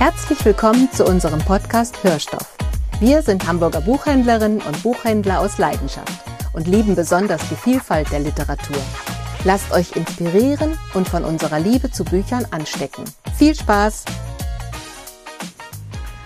Herzlich 0.00 0.42
willkommen 0.46 0.90
zu 0.90 1.04
unserem 1.04 1.40
Podcast 1.40 2.02
Hörstoff. 2.02 2.56
Wir 3.00 3.20
sind 3.20 3.46
Hamburger 3.46 3.82
Buchhändlerinnen 3.82 4.62
und 4.62 4.82
Buchhändler 4.82 5.40
aus 5.40 5.58
Leidenschaft 5.58 6.24
und 6.54 6.66
lieben 6.66 6.96
besonders 6.96 7.46
die 7.50 7.54
Vielfalt 7.54 8.10
der 8.10 8.20
Literatur. 8.20 8.82
Lasst 9.44 9.70
euch 9.72 9.94
inspirieren 9.94 10.78
und 10.94 11.06
von 11.06 11.22
unserer 11.22 11.60
Liebe 11.60 11.90
zu 11.90 12.04
Büchern 12.04 12.46
anstecken. 12.50 13.04
Viel 13.36 13.54
Spaß! 13.54 14.06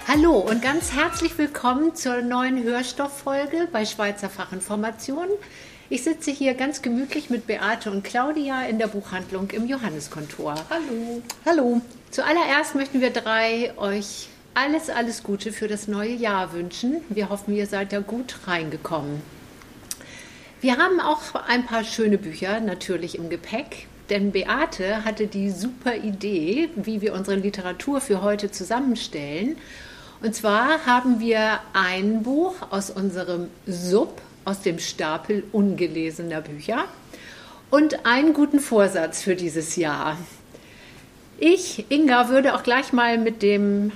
Hallo 0.06 0.38
und 0.38 0.62
ganz 0.62 0.93
herzlich 0.93 1.36
willkommen 1.36 1.96
zur 1.96 2.22
neuen 2.22 2.62
Hörstofffolge 2.62 3.66
bei 3.72 3.84
Schweizer 3.86 4.30
Fachinformation. 4.30 5.27
Ich 5.91 6.03
sitze 6.03 6.30
hier 6.30 6.55
ganz 6.55 6.80
gemütlich 6.80 7.29
mit 7.29 7.46
Beate 7.46 7.91
und 7.91 8.05
Claudia 8.05 8.62
in 8.64 8.79
der 8.79 8.87
Buchhandlung 8.87 9.51
im 9.51 9.66
Johanneskontor. 9.66 10.55
Hallo. 10.71 11.23
Hallo. 11.45 11.80
Zuallererst 12.11 12.75
möchten 12.75 13.02
wir 13.02 13.11
drei 13.11 13.77
euch 13.77 14.28
alles, 14.55 14.89
alles 14.89 15.23
Gute 15.23 15.52
für 15.52 15.69
das 15.69 15.87
neue 15.87 16.15
Jahr 16.15 16.55
wünschen. 16.55 17.02
Wir 17.11 17.28
hoffen, 17.28 17.55
ihr 17.55 17.66
seid 17.66 17.92
da 17.92 18.01
gut 18.01 18.34
reingekommen. 18.47 19.20
Wir 20.62 20.78
haben 20.78 21.01
auch 21.01 21.34
ein 21.47 21.66
paar 21.66 21.84
schöne 21.84 22.16
Bücher 22.16 22.61
natürlich 22.61 23.19
im 23.19 23.28
Gepäck, 23.28 23.87
denn 24.09 24.33
Beate 24.33 25.05
hatte 25.05 25.27
die 25.27 25.51
super 25.51 25.97
Idee, 25.97 26.70
wie 26.77 27.03
wir 27.03 27.12
unsere 27.12 27.37
Literatur 27.37 28.01
für 28.01 28.23
heute 28.23 28.51
zusammenstellen. 28.51 29.59
Und 30.23 30.34
zwar 30.34 30.87
haben 30.87 31.20
wir 31.20 31.61
ein 31.75 32.23
Buch 32.23 32.55
aus 32.70 32.89
unserem 32.89 33.48
Sub, 33.66 34.23
aus 34.45 34.61
dem 34.61 34.79
Stapel 34.79 35.45
ungelesener 35.53 36.41
Bücher 36.41 36.84
und 37.71 38.07
einen 38.07 38.34
guten 38.34 38.61
Vorsatz 38.61 39.23
für 39.23 39.37
dieses 39.37 39.77
Jahr. 39.77 40.17
Ich, 41.39 41.87
Inga, 41.91 42.29
würde 42.29 42.55
auch 42.55 42.62
gleich 42.62 42.93
mal 42.93 43.19
mit 43.19 43.43
dem 43.43 43.92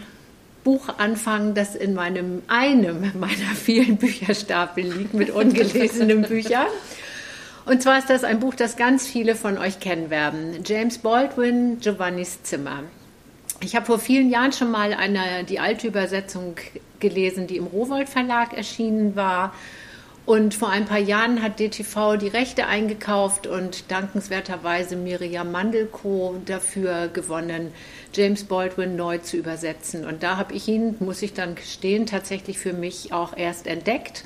Buch 0.64 0.88
anfangen, 0.98 1.54
das 1.54 1.74
in 1.74 1.94
meinem 1.94 2.42
einem 2.48 3.12
meiner 3.18 3.54
vielen 3.54 3.96
Bücherstapel 3.96 4.84
liegt 4.84 5.14
mit 5.14 5.30
ungelesenen 5.34 6.22
Büchern. 6.22 6.66
Und 7.64 7.82
zwar 7.82 7.98
ist 7.98 8.10
das 8.10 8.24
ein 8.24 8.40
Buch, 8.40 8.54
das 8.54 8.76
ganz 8.76 9.06
viele 9.06 9.34
von 9.34 9.58
euch 9.58 9.78
kennen 9.78 10.10
werden. 10.10 10.62
James 10.64 10.98
Baldwin, 10.98 11.78
Giovannis 11.80 12.42
Zimmer. 12.42 12.82
Ich 13.60 13.76
habe 13.76 13.86
vor 13.86 13.98
vielen 13.98 14.30
Jahren 14.30 14.52
schon 14.52 14.70
mal 14.70 14.94
eine, 14.94 15.44
die 15.44 15.58
alte 15.58 15.86
Übersetzung 15.86 16.56
gelesen, 17.00 17.46
die 17.46 17.56
im 17.56 17.66
Rowold 17.66 18.08
Verlag 18.08 18.54
erschienen 18.54 19.16
war. 19.16 19.54
Und 20.28 20.54
vor 20.54 20.68
ein 20.68 20.84
paar 20.84 20.98
Jahren 20.98 21.40
hat 21.40 21.58
DTV 21.58 22.18
die 22.18 22.28
Rechte 22.28 22.66
eingekauft 22.66 23.46
und 23.46 23.90
dankenswerterweise 23.90 24.94
Miriam 24.94 25.50
Mandelko 25.50 26.36
dafür 26.44 27.08
gewonnen, 27.08 27.72
James 28.12 28.44
Baldwin 28.44 28.94
neu 28.94 29.16
zu 29.16 29.38
übersetzen. 29.38 30.04
Und 30.04 30.22
da 30.22 30.36
habe 30.36 30.52
ich 30.52 30.68
ihn, 30.68 30.96
muss 31.00 31.22
ich 31.22 31.32
dann 31.32 31.54
gestehen, 31.54 32.04
tatsächlich 32.04 32.58
für 32.58 32.74
mich 32.74 33.10
auch 33.10 33.34
erst 33.38 33.66
entdeckt. 33.66 34.22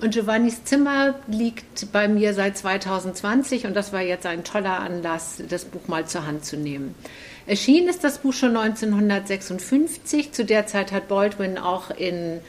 Und 0.00 0.14
Giovannis 0.14 0.62
Zimmer 0.62 1.16
liegt 1.26 1.90
bei 1.90 2.06
mir 2.06 2.32
seit 2.32 2.56
2020 2.56 3.66
und 3.66 3.74
das 3.74 3.92
war 3.92 4.02
jetzt 4.02 4.26
ein 4.26 4.44
toller 4.44 4.78
Anlass, 4.78 5.42
das 5.48 5.64
Buch 5.64 5.88
mal 5.88 6.06
zur 6.06 6.28
Hand 6.28 6.44
zu 6.44 6.58
nehmen. 6.58 6.94
Erschienen 7.48 7.88
ist 7.88 8.04
das 8.04 8.18
Buch 8.18 8.34
schon 8.34 8.56
1956. 8.56 10.30
Zu 10.30 10.44
der 10.44 10.68
Zeit 10.68 10.92
hat 10.92 11.08
Baldwin 11.08 11.58
auch 11.58 11.90
in 11.90 12.40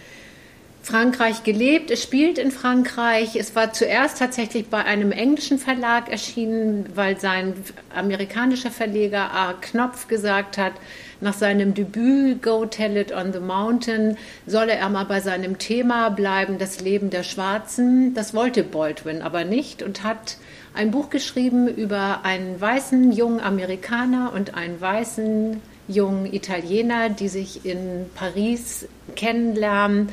Frankreich 0.83 1.43
gelebt. 1.43 1.91
Es 1.91 2.01
spielt 2.01 2.39
in 2.39 2.49
Frankreich. 2.49 3.35
Es 3.35 3.55
war 3.55 3.71
zuerst 3.71 4.17
tatsächlich 4.17 4.67
bei 4.67 4.83
einem 4.83 5.11
englischen 5.11 5.59
Verlag 5.59 6.09
erschienen, 6.09 6.85
weil 6.95 7.19
sein 7.19 7.53
amerikanischer 7.93 8.71
Verleger 8.71 9.31
A. 9.31 9.53
Knopf 9.53 10.07
gesagt 10.07 10.57
hat, 10.57 10.73
nach 11.19 11.35
seinem 11.35 11.75
Debüt 11.75 12.41
Go 12.41 12.65
Tell 12.65 12.97
It 12.97 13.13
on 13.13 13.31
the 13.31 13.39
Mountain 13.39 14.17
solle 14.47 14.73
er 14.73 14.89
mal 14.89 15.05
bei 15.05 15.21
seinem 15.21 15.59
Thema 15.59 16.09
bleiben, 16.09 16.57
das 16.57 16.81
Leben 16.81 17.11
der 17.11 17.21
Schwarzen. 17.21 18.15
Das 18.15 18.33
wollte 18.33 18.63
Baldwin 18.63 19.21
aber 19.21 19.43
nicht 19.43 19.83
und 19.83 20.03
hat 20.03 20.37
ein 20.73 20.89
Buch 20.89 21.11
geschrieben 21.11 21.67
über 21.67 22.21
einen 22.23 22.59
weißen 22.59 23.11
jungen 23.11 23.39
Amerikaner 23.39 24.31
und 24.33 24.55
einen 24.55 24.81
weißen 24.81 25.61
jungen 25.87 26.33
Italiener, 26.33 27.09
die 27.09 27.27
sich 27.27 27.65
in 27.65 28.07
Paris 28.15 28.87
kennenlernen 29.15 30.09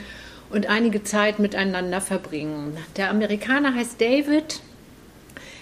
und 0.50 0.68
einige 0.68 1.02
Zeit 1.02 1.38
miteinander 1.38 2.00
verbringen. 2.00 2.76
Der 2.96 3.10
Amerikaner 3.10 3.74
heißt 3.74 4.00
David, 4.00 4.60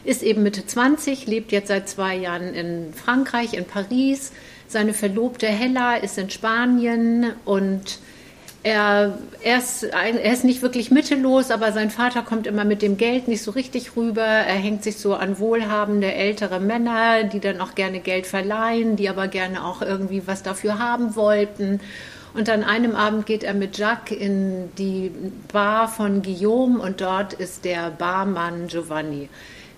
ist 0.05 0.23
eben 0.23 0.43
Mitte 0.43 0.65
20, 0.65 1.27
lebt 1.27 1.53
jetzt 1.53 1.69
seit 1.69 1.89
zwei 1.89 2.15
Jahren 2.17 2.55
in 2.55 2.95
Frankreich, 2.95 3.55
in 3.55 3.65
Paris. 3.65 4.33
Seine 4.69 4.95
Verlobte 4.95 5.47
Hella 5.47 5.97
ist 5.97 6.17
in 6.19 6.31
Spanien 6.31 7.33
und 7.45 7.99
er, 8.63 9.17
er, 9.43 9.59
ist, 9.59 9.85
er 9.85 10.33
ist 10.33 10.45
nicht 10.45 10.61
wirklich 10.61 10.91
mittellos, 10.91 11.53
aber 11.53 11.71
sein 11.71 11.91
Vater 11.91 12.23
kommt 12.23 12.49
immer 12.49 12.65
mit 12.65 12.83
dem 12.83 12.97
Geld 12.97 13.29
nicht 13.29 13.43
so 13.43 13.53
richtig 13.53 13.95
rüber. 13.95 14.25
Er 14.25 14.57
hängt 14.57 14.83
sich 14.83 14.97
so 14.97 15.15
an 15.15 15.39
wohlhabende 15.39 16.13
ältere 16.13 16.59
Männer, 16.59 17.23
die 17.23 17.39
dann 17.39 17.61
auch 17.61 17.77
gerne 17.77 18.01
Geld 18.01 18.27
verleihen, 18.27 18.97
die 18.97 19.09
aber 19.09 19.29
gerne 19.29 19.65
auch 19.65 19.83
irgendwie 19.83 20.27
was 20.27 20.43
dafür 20.43 20.81
haben 20.81 21.15
wollten. 21.15 21.81
Und 22.37 22.51
an 22.51 22.65
einem 22.65 22.95
Abend 22.95 23.25
geht 23.25 23.45
er 23.45 23.55
mit 23.55 23.79
Jacques 23.79 24.15
in 24.15 24.69
die 24.77 25.11
Bar 25.51 25.89
von 25.89 26.21
Guillaume 26.21 26.79
und 26.81 27.01
dort 27.01 27.33
ist 27.33 27.65
der 27.65 27.91
Barmann 27.91 28.67
Giovanni, 28.67 29.31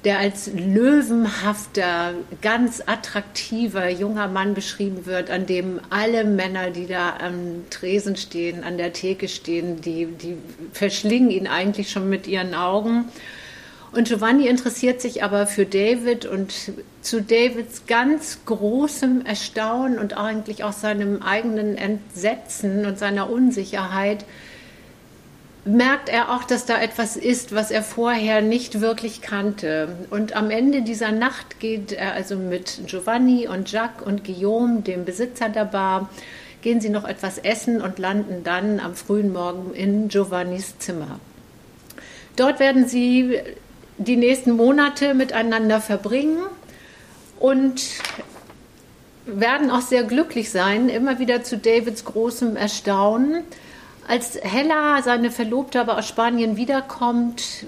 der 0.04 0.18
als 0.18 0.50
löwenhafter, 0.52 2.14
ganz 2.42 2.82
attraktiver 2.84 3.88
junger 3.88 4.26
Mann 4.26 4.54
beschrieben 4.54 5.06
wird, 5.06 5.30
an 5.30 5.46
dem 5.46 5.78
alle 5.90 6.24
Männer, 6.24 6.70
die 6.70 6.88
da 6.88 7.18
am 7.20 7.64
Tresen 7.70 8.16
stehen, 8.16 8.64
an 8.64 8.76
der 8.76 8.92
Theke 8.92 9.28
stehen, 9.28 9.80
die, 9.80 10.06
die 10.06 10.36
verschlingen 10.72 11.30
ihn 11.30 11.46
eigentlich 11.46 11.92
schon 11.92 12.10
mit 12.10 12.26
ihren 12.26 12.56
Augen. 12.56 13.04
Und 13.92 14.08
Giovanni 14.08 14.46
interessiert 14.46 15.00
sich 15.00 15.22
aber 15.22 15.46
für 15.46 15.64
David 15.64 16.26
und 16.26 16.52
zu 17.00 17.22
Davids 17.22 17.86
ganz 17.86 18.40
großem 18.44 19.24
Erstaunen 19.24 19.98
und 19.98 20.16
eigentlich 20.16 20.62
auch 20.62 20.72
seinem 20.72 21.22
eigenen 21.22 21.76
Entsetzen 21.76 22.84
und 22.84 22.98
seiner 22.98 23.30
Unsicherheit 23.30 24.24
merkt 25.64 26.08
er 26.08 26.34
auch, 26.34 26.44
dass 26.44 26.66
da 26.66 26.80
etwas 26.80 27.16
ist, 27.16 27.54
was 27.54 27.70
er 27.70 27.82
vorher 27.82 28.40
nicht 28.40 28.80
wirklich 28.80 29.20
kannte. 29.20 29.96
Und 30.10 30.34
am 30.34 30.50
Ende 30.50 30.82
dieser 30.82 31.12
Nacht 31.12 31.60
geht 31.60 31.92
er 31.92 32.14
also 32.14 32.36
mit 32.36 32.80
Giovanni 32.86 33.48
und 33.48 33.70
Jacques 33.70 34.06
und 34.06 34.24
Guillaume, 34.24 34.80
dem 34.80 35.04
Besitzer 35.04 35.48
der 35.48 35.66
Bar, 35.66 36.08
gehen 36.62 36.80
sie 36.80 36.88
noch 36.88 37.04
etwas 37.04 37.38
essen 37.38 37.80
und 37.80 37.98
landen 37.98 38.42
dann 38.44 38.80
am 38.80 38.94
frühen 38.94 39.32
Morgen 39.32 39.74
in 39.74 40.08
Giovannis 40.08 40.78
Zimmer. 40.78 41.20
Dort 42.36 42.60
werden 42.60 42.86
sie 42.86 43.38
die 43.98 44.16
nächsten 44.16 44.52
Monate 44.52 45.14
miteinander 45.14 45.80
verbringen 45.80 46.38
und 47.38 47.82
werden 49.26 49.70
auch 49.70 49.82
sehr 49.82 50.04
glücklich 50.04 50.50
sein, 50.50 50.88
immer 50.88 51.18
wieder 51.18 51.42
zu 51.42 51.58
Davids 51.58 52.04
großem 52.04 52.56
Erstaunen. 52.56 53.42
Als 54.06 54.38
Hella, 54.40 55.02
seine 55.02 55.30
Verlobte, 55.30 55.80
aber 55.80 55.98
aus 55.98 56.08
Spanien 56.08 56.56
wiederkommt, 56.56 57.66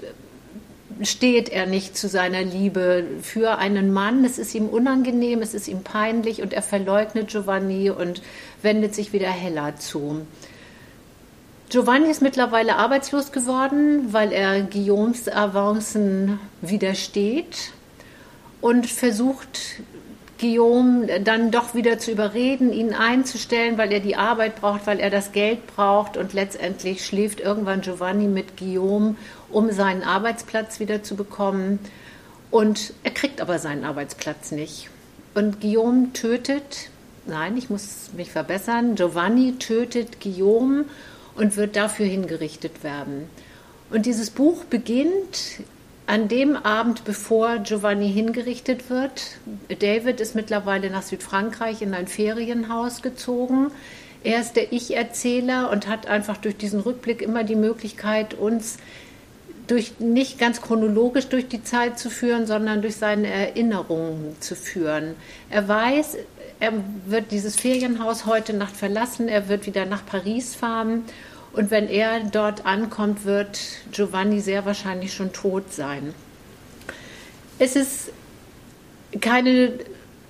steht 1.03 1.49
er 1.49 1.67
nicht 1.67 1.97
zu 1.97 2.07
seiner 2.07 2.41
Liebe 2.41 3.05
für 3.21 3.57
einen 3.57 3.91
Mann. 3.93 4.25
Es 4.25 4.37
ist 4.39 4.55
ihm 4.55 4.67
unangenehm, 4.67 5.41
es 5.41 5.53
ist 5.53 5.67
ihm 5.67 5.83
peinlich 5.83 6.41
und 6.41 6.53
er 6.53 6.61
verleugnet 6.61 7.29
Giovanni 7.29 7.89
und 7.89 8.21
wendet 8.61 8.95
sich 8.95 9.13
wieder 9.13 9.29
Hella 9.29 9.75
zu. 9.77 10.25
Giovanni 11.71 12.11
ist 12.11 12.21
mittlerweile 12.21 12.75
arbeitslos 12.75 13.31
geworden, 13.31 14.11
weil 14.11 14.33
er 14.33 14.61
Guillaumes 14.61 15.29
Avancen 15.29 16.37
widersteht 16.59 17.71
und 18.59 18.87
versucht, 18.87 19.81
Guillaume 20.37 21.21
dann 21.21 21.49
doch 21.49 21.73
wieder 21.73 21.97
zu 21.97 22.11
überreden, 22.11 22.73
ihn 22.73 22.93
einzustellen, 22.93 23.77
weil 23.77 23.93
er 23.93 24.01
die 24.01 24.17
Arbeit 24.17 24.59
braucht, 24.59 24.85
weil 24.85 24.99
er 24.99 25.09
das 25.09 25.31
Geld 25.31 25.65
braucht. 25.67 26.17
Und 26.17 26.33
letztendlich 26.33 27.05
schläft 27.05 27.39
irgendwann 27.39 27.79
Giovanni 27.79 28.27
mit 28.27 28.57
Guillaume, 28.57 29.15
um 29.49 29.71
seinen 29.71 30.03
Arbeitsplatz 30.03 30.81
wieder 30.81 31.03
zu 31.03 31.15
bekommen. 31.15 31.79
Und 32.49 32.93
er 33.03 33.11
kriegt 33.11 33.39
aber 33.39 33.59
seinen 33.59 33.85
Arbeitsplatz 33.85 34.51
nicht. 34.51 34.89
Und 35.35 35.61
Guillaume 35.61 36.11
tötet, 36.11 36.89
nein, 37.27 37.55
ich 37.55 37.69
muss 37.69 38.09
mich 38.17 38.29
verbessern, 38.29 38.95
Giovanni 38.95 39.53
tötet 39.57 40.19
Guillaume 40.19 40.83
und 41.35 41.57
wird 41.57 41.75
dafür 41.75 42.05
hingerichtet 42.05 42.83
werden. 42.83 43.29
Und 43.89 44.05
dieses 44.05 44.29
Buch 44.29 44.63
beginnt 44.65 45.61
an 46.07 46.27
dem 46.27 46.55
Abend, 46.55 47.05
bevor 47.05 47.59
Giovanni 47.59 48.11
hingerichtet 48.11 48.89
wird. 48.89 49.37
David 49.79 50.19
ist 50.19 50.35
mittlerweile 50.35 50.89
nach 50.89 51.03
Südfrankreich 51.03 51.81
in 51.81 51.93
ein 51.93 52.07
Ferienhaus 52.07 53.01
gezogen. 53.01 53.71
Er 54.23 54.39
ist 54.39 54.55
der 54.55 54.71
Ich-Erzähler 54.71 55.71
und 55.71 55.87
hat 55.87 56.07
einfach 56.07 56.37
durch 56.37 56.57
diesen 56.57 56.79
Rückblick 56.79 57.21
immer 57.21 57.43
die 57.43 57.55
Möglichkeit, 57.55 58.33
uns 58.33 58.77
durch, 59.67 59.99
nicht 59.99 60.37
ganz 60.37 60.61
chronologisch 60.61 61.27
durch 61.27 61.47
die 61.47 61.63
Zeit 61.63 61.97
zu 61.97 62.09
führen, 62.09 62.45
sondern 62.45 62.81
durch 62.81 62.97
seine 62.97 63.27
Erinnerungen 63.27 64.35
zu 64.41 64.55
führen. 64.55 65.15
Er 65.49 65.67
weiß, 65.67 66.17
er 66.61 66.73
wird 67.07 67.31
dieses 67.31 67.55
Ferienhaus 67.55 68.27
heute 68.27 68.53
Nacht 68.53 68.77
verlassen, 68.77 69.27
er 69.27 69.49
wird 69.49 69.65
wieder 69.65 69.85
nach 69.85 70.05
Paris 70.05 70.55
fahren 70.55 71.03
und 71.53 71.71
wenn 71.71 71.89
er 71.89 72.19
dort 72.21 72.65
ankommt, 72.65 73.25
wird 73.25 73.59
Giovanni 73.91 74.39
sehr 74.39 74.63
wahrscheinlich 74.63 75.13
schon 75.13 75.33
tot 75.33 75.73
sein. 75.73 76.13
Es 77.57 77.75
ist 77.75 78.11
keine 79.19 79.73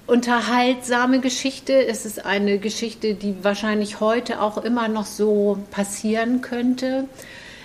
unterhaltsame 0.08 1.20
Geschichte. 1.20 1.86
Es 1.86 2.06
ist 2.06 2.26
eine 2.26 2.60
Geschichte, 2.60 3.14
die 3.14 3.44
wahrscheinlich 3.44 4.00
heute 4.00 4.42
auch 4.42 4.58
immer 4.58 4.88
noch 4.88 5.06
so 5.06 5.60
passieren 5.70 6.42
könnte. 6.42 7.06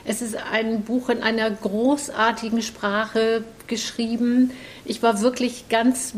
Es 0.04 0.22
ist 0.22 0.36
ein 0.52 0.82
Buch 0.82 1.08
in 1.08 1.22
einer 1.22 1.50
großartigen 1.50 2.62
Sprache 2.62 3.44
geschrieben. 3.68 4.50
Ich 4.84 5.02
war 5.02 5.20
wirklich 5.20 5.68
ganz 5.68 6.14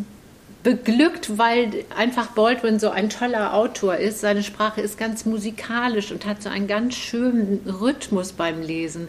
beglückt, 0.62 1.38
weil 1.38 1.84
einfach 1.96 2.28
Baldwin 2.28 2.78
so 2.78 2.90
ein 2.90 3.10
toller 3.10 3.54
Autor 3.54 3.96
ist. 3.96 4.20
Seine 4.20 4.42
Sprache 4.42 4.80
ist 4.80 4.98
ganz 4.98 5.24
musikalisch 5.24 6.10
und 6.10 6.26
hat 6.26 6.42
so 6.42 6.48
einen 6.48 6.66
ganz 6.66 6.94
schönen 6.94 7.60
Rhythmus 7.66 8.32
beim 8.32 8.60
Lesen. 8.60 9.08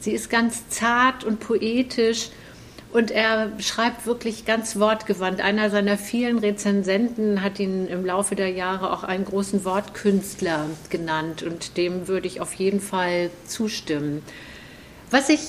Sie 0.00 0.12
ist 0.12 0.30
ganz 0.30 0.68
zart 0.68 1.24
und 1.24 1.40
poetisch 1.40 2.30
und 2.92 3.10
er 3.10 3.52
schreibt 3.58 4.06
wirklich 4.06 4.46
ganz 4.46 4.78
wortgewandt. 4.78 5.40
Einer 5.40 5.68
seiner 5.68 5.98
vielen 5.98 6.38
Rezensenten 6.38 7.42
hat 7.42 7.58
ihn 7.58 7.86
im 7.88 8.06
Laufe 8.06 8.34
der 8.36 8.50
Jahre 8.50 8.92
auch 8.92 9.04
einen 9.04 9.24
großen 9.24 9.64
Wortkünstler 9.64 10.66
genannt 10.88 11.42
und 11.42 11.76
dem 11.76 12.08
würde 12.08 12.26
ich 12.26 12.40
auf 12.40 12.54
jeden 12.54 12.80
Fall 12.80 13.30
zustimmen. 13.46 14.22
Was 15.10 15.28
ich 15.28 15.40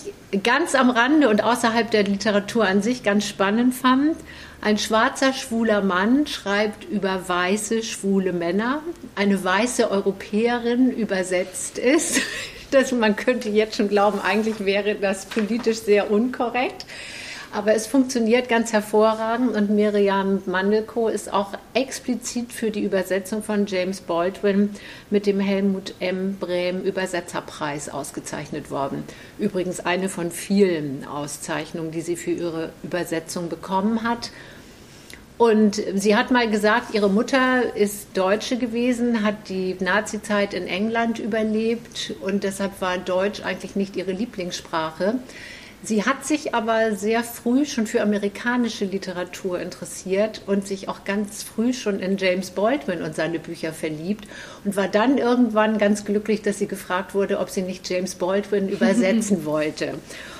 ganz 0.44 0.75
am 0.75 0.89
Rande 0.89 1.29
und 1.29 1.44
außerhalb 1.44 1.89
der 1.89 2.03
Literatur 2.03 2.65
an 2.67 2.81
sich 2.81 3.01
ganz 3.01 3.27
spannend 3.27 3.73
fand, 3.73 4.15
ein 4.62 4.77
schwarzer 4.77 5.33
schwuler 5.33 5.81
Mann 5.81 6.27
schreibt 6.27 6.83
über 6.86 7.27
weiße 7.27 7.83
schwule 7.83 8.33
Männer. 8.33 8.81
Eine 9.15 9.44
weiße 9.44 9.89
Europäerin 9.92 10.92
übersetzt 10.92 11.77
ist. 11.77 12.21
Das, 12.69 12.92
man 12.92 13.15
könnte 13.15 13.48
jetzt 13.48 13.77
schon 13.77 13.88
glauben, 13.88 14.19
eigentlich 14.19 14.65
wäre 14.65 14.95
das 14.95 15.25
politisch 15.27 15.77
sehr 15.77 16.12
unkorrekt. 16.12 16.86
Aber 17.57 17.74
es 17.74 17.88
funktioniert 17.88 18.50
ganz 18.50 18.71
hervorragend 18.71 19.56
und 19.56 19.71
Miriam 19.71 20.44
Mandelko 20.45 21.07
ist 21.07 21.33
auch 21.33 21.54
explizit 21.74 22.54
für 22.54 22.69
die 22.69 22.83
Übersetzung 22.83 23.42
von 23.42 23.65
James 23.65 24.01
Baldwin 24.01 24.75
mit 25.09 25.25
dem 25.25 25.39
Helmut 25.39 25.95
M. 26.00 26.38
Brehm 26.39 26.83
Übersetzerpreis 26.83 27.89
ausgezeichnet 27.89 28.69
worden. 28.69 29.04
Übrigens 29.39 29.80
eine 29.80 30.07
von 30.07 30.30
vielen 30.30 31.04
Auszeichnungen, 31.07 31.89
die 31.89 32.01
sie 32.01 32.15
für 32.15 32.30
ihre 32.30 32.69
Übersetzung 32.83 33.50
bekommen 33.50 34.04
hat. 34.04 34.30
Und 35.39 35.81
sie 35.95 36.15
hat 36.15 36.30
mal 36.30 36.48
gesagt, 36.48 36.94
ihre 36.94 37.09
Mutter 37.09 37.75
ist 37.75 38.15
Deutsche 38.15 38.57
gewesen, 38.57 39.24
hat 39.24 39.50
die 39.50 39.75
Nazizeit 39.80 40.54
in 40.54 40.68
England 40.68 41.18
überlebt 41.18 42.13
und 42.21 42.44
deshalb 42.44 42.81
war 42.81 43.00
Deutsch 43.00 43.42
eigentlich 43.44 43.75
nicht 43.75 43.95
ihre 43.95 44.12
Lieblingssprache. 44.12 45.15
Sie 45.83 46.03
hat 46.03 46.25
sich 46.25 46.56
aber 46.56 46.95
sehr 46.95 47.24
früh 47.24 47.65
schon 47.65 47.85
für 47.85 48.01
amerikanische 48.01 48.85
Literatur 48.85 49.59
interessiert 49.59 50.41
und 50.47 50.68
sich 50.68 50.89
auch 50.89 51.03
ganz 51.06 51.44
früh 51.44 51.71
schon 51.71 52.00
in 52.00 52.18
James 52.18 52.50
Baldwin 52.50 53.03
und 53.03 53.15
seine 53.15 53.38
Bücher 53.38 53.74
verliebt 53.74 54.27
und 54.65 54.75
war 54.75 54.88
dann 54.88 55.18
irgendwann 55.19 55.77
ganz 55.77 56.03
glücklich, 56.03 56.41
dass 56.41 56.57
sie 56.57 56.68
gefragt 56.68 57.13
wurde, 57.13 57.39
ob 57.39 57.50
sie 57.50 57.62
nicht 57.62 57.88
James 57.89 58.15
Baldwin 58.15 58.69
übersetzen 58.69 59.45
wollte. 59.45 59.94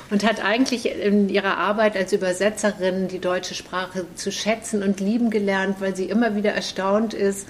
Und 0.10 0.24
hat 0.24 0.44
eigentlich 0.44 0.90
in 0.90 1.30
ihrer 1.30 1.58
Arbeit 1.58 1.98
als 1.98 2.14
Übersetzerin 2.14 3.10
die 3.10 3.20
deutsche 3.20 3.54
Sprache 3.54 4.06
zu 4.16 4.32
schätzen 4.32 4.82
und 4.82 5.02
lieben 5.02 5.30
gelernt, 5.30 5.82
weil 5.82 5.96
sie 5.96 6.06
immer 6.06 6.36
wieder 6.36 6.52
erstaunt 6.52 7.14
ist, 7.14 7.46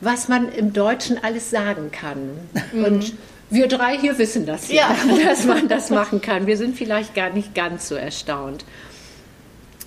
was 0.00 0.28
man 0.28 0.50
im 0.50 0.72
Deutschen 0.72 1.22
alles 1.22 1.50
sagen 1.50 1.90
kann. 1.92 2.30
Mhm. 2.72 2.84
Und 2.84 3.12
wir 3.54 3.68
drei 3.68 3.98
hier 3.98 4.18
wissen 4.18 4.46
das 4.46 4.70
ja, 4.70 4.94
ja, 5.06 5.24
dass 5.28 5.46
man 5.46 5.68
das 5.68 5.90
machen 5.90 6.20
kann. 6.20 6.46
Wir 6.46 6.56
sind 6.56 6.76
vielleicht 6.76 7.14
gar 7.14 7.30
nicht 7.30 7.54
ganz 7.54 7.88
so 7.88 7.94
erstaunt. 7.94 8.64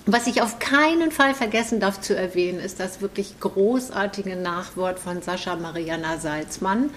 Was 0.06 0.26
ich 0.26 0.40
auf 0.40 0.58
keinen 0.58 1.10
Fall 1.10 1.34
vergessen 1.34 1.80
darf 1.80 2.00
zu 2.00 2.16
erwähnen, 2.16 2.60
ist 2.60 2.80
das 2.80 3.02
wirklich 3.02 3.38
großartige 3.40 4.36
Nachwort 4.36 4.98
von 4.98 5.20
Sascha 5.20 5.54
Mariana 5.56 6.16
Salzmann, 6.16 6.90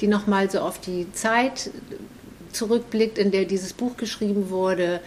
die 0.00 0.08
nochmal 0.08 0.50
so 0.50 0.58
auf 0.58 0.80
die 0.80 1.06
Zeit 1.12 1.70
zurückblickt, 2.52 3.16
in 3.16 3.30
der 3.30 3.44
dieses 3.44 3.72
Buch 3.72 3.96
geschrieben 3.96 4.50
wurde, 4.50 5.00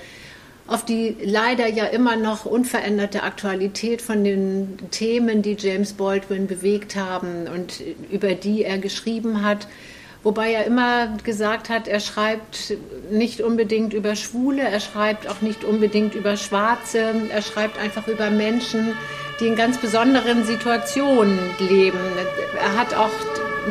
auf 0.67 0.85
die 0.85 1.17
leider 1.21 1.67
ja 1.67 1.85
immer 1.85 2.15
noch 2.15 2.45
unveränderte 2.45 3.23
Aktualität 3.23 4.01
von 4.01 4.23
den 4.23 4.77
Themen, 4.91 5.41
die 5.41 5.57
James 5.59 5.91
Baldwin 5.91 6.47
bewegt 6.47 6.95
haben 6.95 7.47
und 7.53 7.81
über 8.11 8.33
die 8.33 8.63
er 8.63 8.77
geschrieben 8.77 9.43
hat. 9.43 9.67
Wobei 10.23 10.53
er 10.53 10.65
immer 10.65 11.17
gesagt 11.23 11.69
hat, 11.69 11.87
er 11.87 11.99
schreibt 11.99 12.75
nicht 13.09 13.41
unbedingt 13.41 13.93
über 13.93 14.15
Schwule, 14.15 14.61
er 14.61 14.79
schreibt 14.79 15.27
auch 15.27 15.41
nicht 15.41 15.63
unbedingt 15.63 16.13
über 16.13 16.37
Schwarze, 16.37 17.13
er 17.33 17.41
schreibt 17.41 17.79
einfach 17.79 18.07
über 18.07 18.29
Menschen, 18.29 18.93
die 19.39 19.47
in 19.47 19.55
ganz 19.55 19.79
besonderen 19.79 20.45
Situationen 20.45 21.39
leben. 21.57 21.97
Er 22.61 22.77
hat 22.77 22.93
auch 22.93 23.09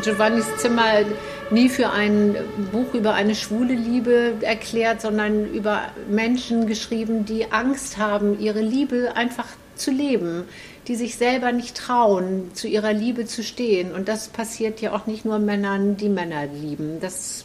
Giovannis 0.02 0.46
Zimmer 0.56 1.04
nie 1.50 1.68
für 1.68 1.90
ein 1.90 2.36
Buch 2.72 2.94
über 2.94 3.14
eine 3.14 3.36
schwule 3.36 3.74
Liebe 3.74 4.34
erklärt, 4.40 5.00
sondern 5.00 5.52
über 5.52 5.82
Menschen 6.08 6.66
geschrieben, 6.66 7.24
die 7.24 7.52
Angst 7.52 7.98
haben, 7.98 8.40
ihre 8.40 8.60
Liebe 8.60 9.12
einfach 9.14 9.46
zu 9.76 9.90
leben, 9.92 10.44
die 10.90 10.96
sich 10.96 11.14
selber 11.14 11.52
nicht 11.52 11.76
trauen, 11.76 12.50
zu 12.52 12.66
ihrer 12.66 12.92
Liebe 12.92 13.24
zu 13.24 13.44
stehen. 13.44 13.92
Und 13.92 14.08
das 14.08 14.26
passiert 14.26 14.80
ja 14.80 14.92
auch 14.92 15.06
nicht 15.06 15.24
nur 15.24 15.38
Männern, 15.38 15.96
die 15.96 16.08
Männer 16.08 16.46
lieben. 16.46 16.98
Das 17.00 17.44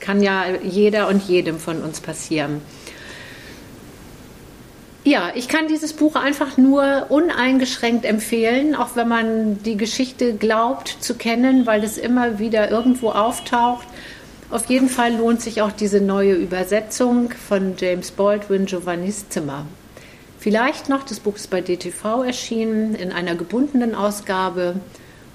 kann 0.00 0.22
ja 0.22 0.44
jeder 0.62 1.08
und 1.08 1.26
jedem 1.26 1.58
von 1.58 1.80
uns 1.82 2.00
passieren. 2.00 2.60
Ja, 5.02 5.30
ich 5.34 5.48
kann 5.48 5.66
dieses 5.66 5.94
Buch 5.94 6.14
einfach 6.14 6.58
nur 6.58 7.06
uneingeschränkt 7.08 8.04
empfehlen, 8.04 8.74
auch 8.74 8.96
wenn 8.96 9.08
man 9.08 9.62
die 9.62 9.78
Geschichte 9.78 10.34
glaubt 10.34 10.98
zu 11.00 11.14
kennen, 11.14 11.64
weil 11.64 11.82
es 11.82 11.96
immer 11.96 12.38
wieder 12.38 12.70
irgendwo 12.70 13.12
auftaucht. 13.12 13.86
Auf 14.50 14.66
jeden 14.66 14.90
Fall 14.90 15.14
lohnt 15.14 15.40
sich 15.40 15.62
auch 15.62 15.72
diese 15.72 16.02
neue 16.02 16.34
Übersetzung 16.34 17.30
von 17.30 17.76
James 17.78 18.10
Baldwin, 18.10 18.66
Giovannis 18.66 19.26
Zimmer. 19.30 19.64
Vielleicht 20.40 20.88
noch, 20.88 21.02
das 21.04 21.20
Buch 21.20 21.36
ist 21.36 21.50
bei 21.50 21.60
DTV 21.60 22.24
erschienen 22.24 22.94
in 22.94 23.12
einer 23.12 23.34
gebundenen 23.34 23.94
Ausgabe 23.94 24.80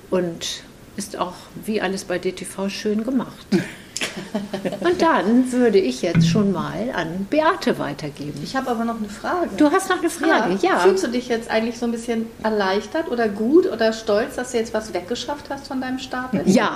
und 0.10 0.64
ist 0.98 1.18
auch 1.18 1.36
wie 1.64 1.80
alles 1.80 2.06
bei 2.06 2.18
DTV 2.18 2.70
schön 2.70 3.04
gemacht. 3.04 3.46
Und 4.82 5.02
dann 5.02 5.52
würde 5.52 5.80
ich 5.80 6.02
jetzt 6.02 6.28
schon 6.28 6.52
mal 6.52 6.92
an 6.94 7.28
Beate 7.30 7.80
weitergeben. 7.80 8.40
Ich 8.44 8.56
habe 8.56 8.70
aber 8.70 8.86
noch 8.86 8.98
eine 8.98 9.10
Frage. 9.10 9.50
Du 9.58 9.72
hast 9.72 9.90
noch 9.90 10.00
eine 10.00 10.10
Frage, 10.10 10.58
ja. 10.62 10.74
ja. 10.74 10.80
Fühlst 10.80 11.04
du 11.04 11.08
dich 11.08 11.28
jetzt 11.28 11.50
eigentlich 11.50 11.78
so 11.78 11.86
ein 11.86 11.92
bisschen 11.92 12.28
erleichtert 12.44 13.10
oder 13.10 13.28
gut 13.28 13.72
oder 13.72 13.94
stolz, 13.94 14.36
dass 14.36 14.52
du 14.52 14.58
jetzt 14.58 14.74
was 14.74 14.94
weggeschafft 14.94 15.50
hast 15.50 15.68
von 15.68 15.82
deinem 15.82 16.00
Stapel? 16.00 16.42
Ja. 16.46 16.76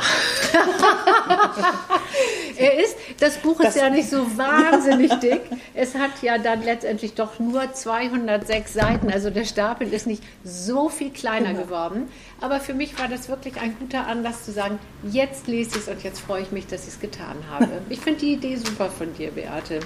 er 2.57 2.83
ist, 2.83 2.95
das 3.19 3.37
Buch 3.37 3.59
ist 3.59 3.67
das, 3.67 3.75
ja 3.75 3.89
nicht 3.89 4.09
so 4.09 4.25
wahnsinnig 4.37 5.13
dick. 5.21 5.41
Es 5.73 5.95
hat 5.95 6.21
ja 6.21 6.37
dann 6.37 6.63
letztendlich 6.63 7.13
doch 7.13 7.39
nur 7.39 7.73
206 7.73 8.73
Seiten. 8.73 9.11
Also 9.11 9.29
der 9.29 9.45
Stapel 9.45 9.91
ist 9.93 10.07
nicht 10.07 10.23
so 10.43 10.89
viel 10.89 11.11
kleiner 11.11 11.53
genau. 11.53 11.63
geworden. 11.63 12.09
Aber 12.41 12.59
für 12.59 12.73
mich 12.73 12.97
war 12.99 13.07
das 13.07 13.29
wirklich 13.29 13.59
ein 13.59 13.75
guter 13.79 14.07
Anlass 14.07 14.45
zu 14.45 14.51
sagen, 14.51 14.79
jetzt 15.03 15.47
lese 15.47 15.71
ich 15.71 15.83
es 15.83 15.87
und 15.87 16.03
jetzt 16.03 16.19
freue 16.19 16.41
ich 16.41 16.51
mich, 16.51 16.67
dass 16.67 16.83
ich 16.83 16.93
es 16.93 16.99
getan 16.99 17.28
habe. 17.49 17.81
Ich 17.89 17.99
finde 17.99 18.19
die 18.19 18.33
Idee 18.33 18.55
super 18.55 18.89
von 18.89 19.13
dir, 19.13 19.31
Beate. 19.31 19.79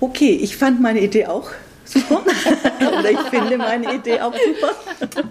Okay, 0.00 0.38
ich 0.42 0.56
fand 0.56 0.80
meine 0.80 1.00
Idee 1.00 1.26
auch 1.26 1.50
super. 1.84 2.22
Oder 2.98 3.10
ich 3.10 3.20
finde 3.30 3.58
meine 3.58 3.94
Idee 3.94 4.20
auch 4.20 4.34
super. 4.34 5.30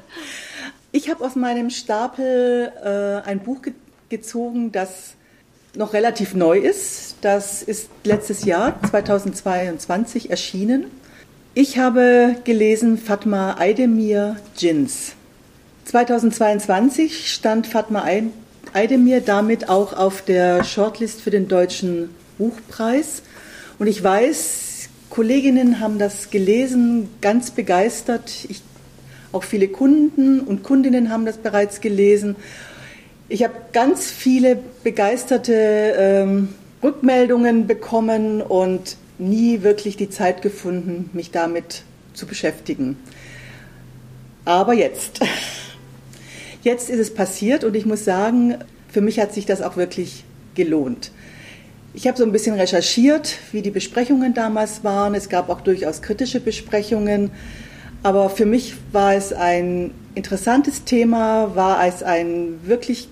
Ich 0.91 1.09
habe 1.09 1.23
aus 1.23 1.35
meinem 1.35 1.69
Stapel 1.69 2.71
äh, 2.83 3.27
ein 3.27 3.39
Buch 3.41 3.61
ge 3.61 3.73
gezogen, 4.07 4.71
das 4.71 5.15
noch 5.75 5.93
relativ 5.93 6.35
neu 6.35 6.59
ist. 6.59 7.15
Das 7.21 7.63
ist 7.63 7.89
letztes 8.03 8.45
Jahr, 8.45 8.79
2022, 8.87 10.29
erschienen. 10.29 10.85
Ich 11.53 11.77
habe 11.77 12.35
gelesen 12.43 12.97
Fatma 12.97 13.55
Aydemir 13.57 14.37
Jins. 14.57 15.13
2022 15.85 17.31
stand 17.31 17.67
Fatma 17.67 18.03
Aydemir 18.75 19.21
damit 19.21 19.69
auch 19.69 19.93
auf 19.93 20.21
der 20.21 20.65
Shortlist 20.65 21.21
für 21.21 21.31
den 21.31 21.47
Deutschen 21.47 22.09
Buchpreis. 22.37 23.23
Und 23.79 23.87
ich 23.87 24.03
weiß, 24.03 24.89
Kolleginnen 25.09 25.79
haben 25.79 25.97
das 25.97 26.29
gelesen, 26.29 27.07
ganz 27.21 27.51
begeistert. 27.51 28.45
Ich, 28.49 28.61
auch 29.31 29.43
viele 29.43 29.69
Kunden 29.69 30.41
und 30.41 30.63
Kundinnen 30.63 31.09
haben 31.09 31.25
das 31.25 31.37
bereits 31.37 31.79
gelesen. 31.79 32.35
Ich 33.29 33.43
habe 33.45 33.53
ganz 33.71 34.11
viele 34.11 34.59
begeisterte 34.83 35.53
ähm, 35.97 36.49
Rückmeldungen 36.83 37.67
bekommen 37.67 38.41
und 38.41 38.97
nie 39.17 39.63
wirklich 39.63 39.95
die 39.95 40.09
Zeit 40.09 40.41
gefunden, 40.41 41.09
mich 41.13 41.31
damit 41.31 41.83
zu 42.13 42.25
beschäftigen. 42.25 42.97
Aber 44.43 44.73
jetzt. 44.73 45.21
Jetzt 46.65 46.89
ist 46.89 46.97
es 46.97 47.13
passiert 47.13 47.63
und 47.63 47.75
ich 47.75 47.85
muss 47.85 48.05
sagen, 48.05 48.55
für 48.89 48.99
mich 48.99 49.19
hat 49.19 49.31
sich 49.31 49.45
das 49.45 49.61
auch 49.61 49.77
wirklich 49.77 50.23
gelohnt. 50.55 51.11
Ich 51.93 52.07
habe 52.07 52.17
so 52.17 52.23
ein 52.23 52.31
bisschen 52.31 52.55
recherchiert, 52.55 53.37
wie 53.51 53.61
die 53.61 53.69
Besprechungen 53.69 54.33
damals 54.33 54.83
waren. 54.83 55.13
Es 55.13 55.29
gab 55.29 55.49
auch 55.49 55.61
durchaus 55.61 56.01
kritische 56.01 56.39
Besprechungen. 56.39 57.29
Aber 58.01 58.31
für 58.31 58.47
mich 58.47 58.73
war 58.91 59.13
es 59.13 59.31
ein 59.31 59.91
interessantes 60.15 60.85
Thema, 60.85 61.55
war 61.55 61.85
es 61.85 62.01
ein, 62.01 62.59
wirklich, 62.63 63.09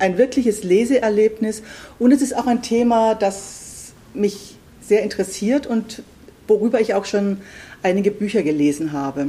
ein 0.00 0.18
wirkliches 0.18 0.64
Leseerlebnis. 0.64 1.62
Und 2.00 2.10
es 2.10 2.22
ist 2.22 2.36
auch 2.36 2.48
ein 2.48 2.60
Thema, 2.60 3.14
das 3.14 3.92
mich 4.14 4.56
sehr 4.80 5.04
interessiert 5.04 5.68
und 5.68 6.02
worüber 6.48 6.80
ich 6.80 6.94
auch 6.94 7.04
schon 7.04 7.36
einige 7.84 8.10
Bücher 8.10 8.42
gelesen 8.42 8.90
habe. 8.92 9.28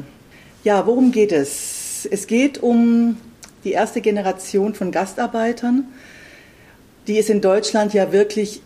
Ja, 0.63 0.87
worum 0.87 1.11
geht 1.11 1.31
es? 1.31 2.07
Es 2.09 2.25
geht 2.25 2.63
um 2.63 3.17
die 3.63 3.71
erste 3.71 4.01
Generation 4.01 4.73
von 4.73 4.91
Gastarbeitern, 4.91 5.85
die 7.07 7.17
es 7.17 7.29
in 7.29 7.41
Deutschland 7.41 7.93
ja 7.93 8.11
wirklich 8.11 8.61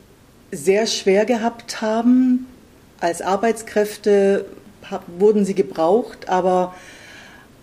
sehr 0.51 0.87
schwer 0.87 1.25
gehabt 1.25 1.81
haben. 1.81 2.47
Als 2.99 3.21
Arbeitskräfte 3.21 4.45
wurden 5.19 5.45
sie 5.45 5.55
gebraucht, 5.55 6.29
aber 6.29 6.75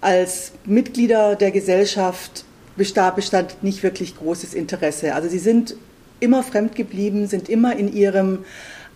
als 0.01 0.53
Mitglieder 0.65 1.37
der 1.37 1.53
Gesellschaft 1.53 2.45
bestand, 2.77 3.63
nicht 3.63 3.83
wirklich 3.83 4.17
großes 4.17 4.55
Interesse. 4.55 5.15
Also 5.15 5.29
sie 5.29 5.39
sind 5.39 5.77
immer 6.21 6.43
fremd 6.43 6.75
geblieben, 6.75 7.27
sind 7.27 7.49
immer 7.49 7.77
in 7.77 7.93
ihrem 7.93 8.45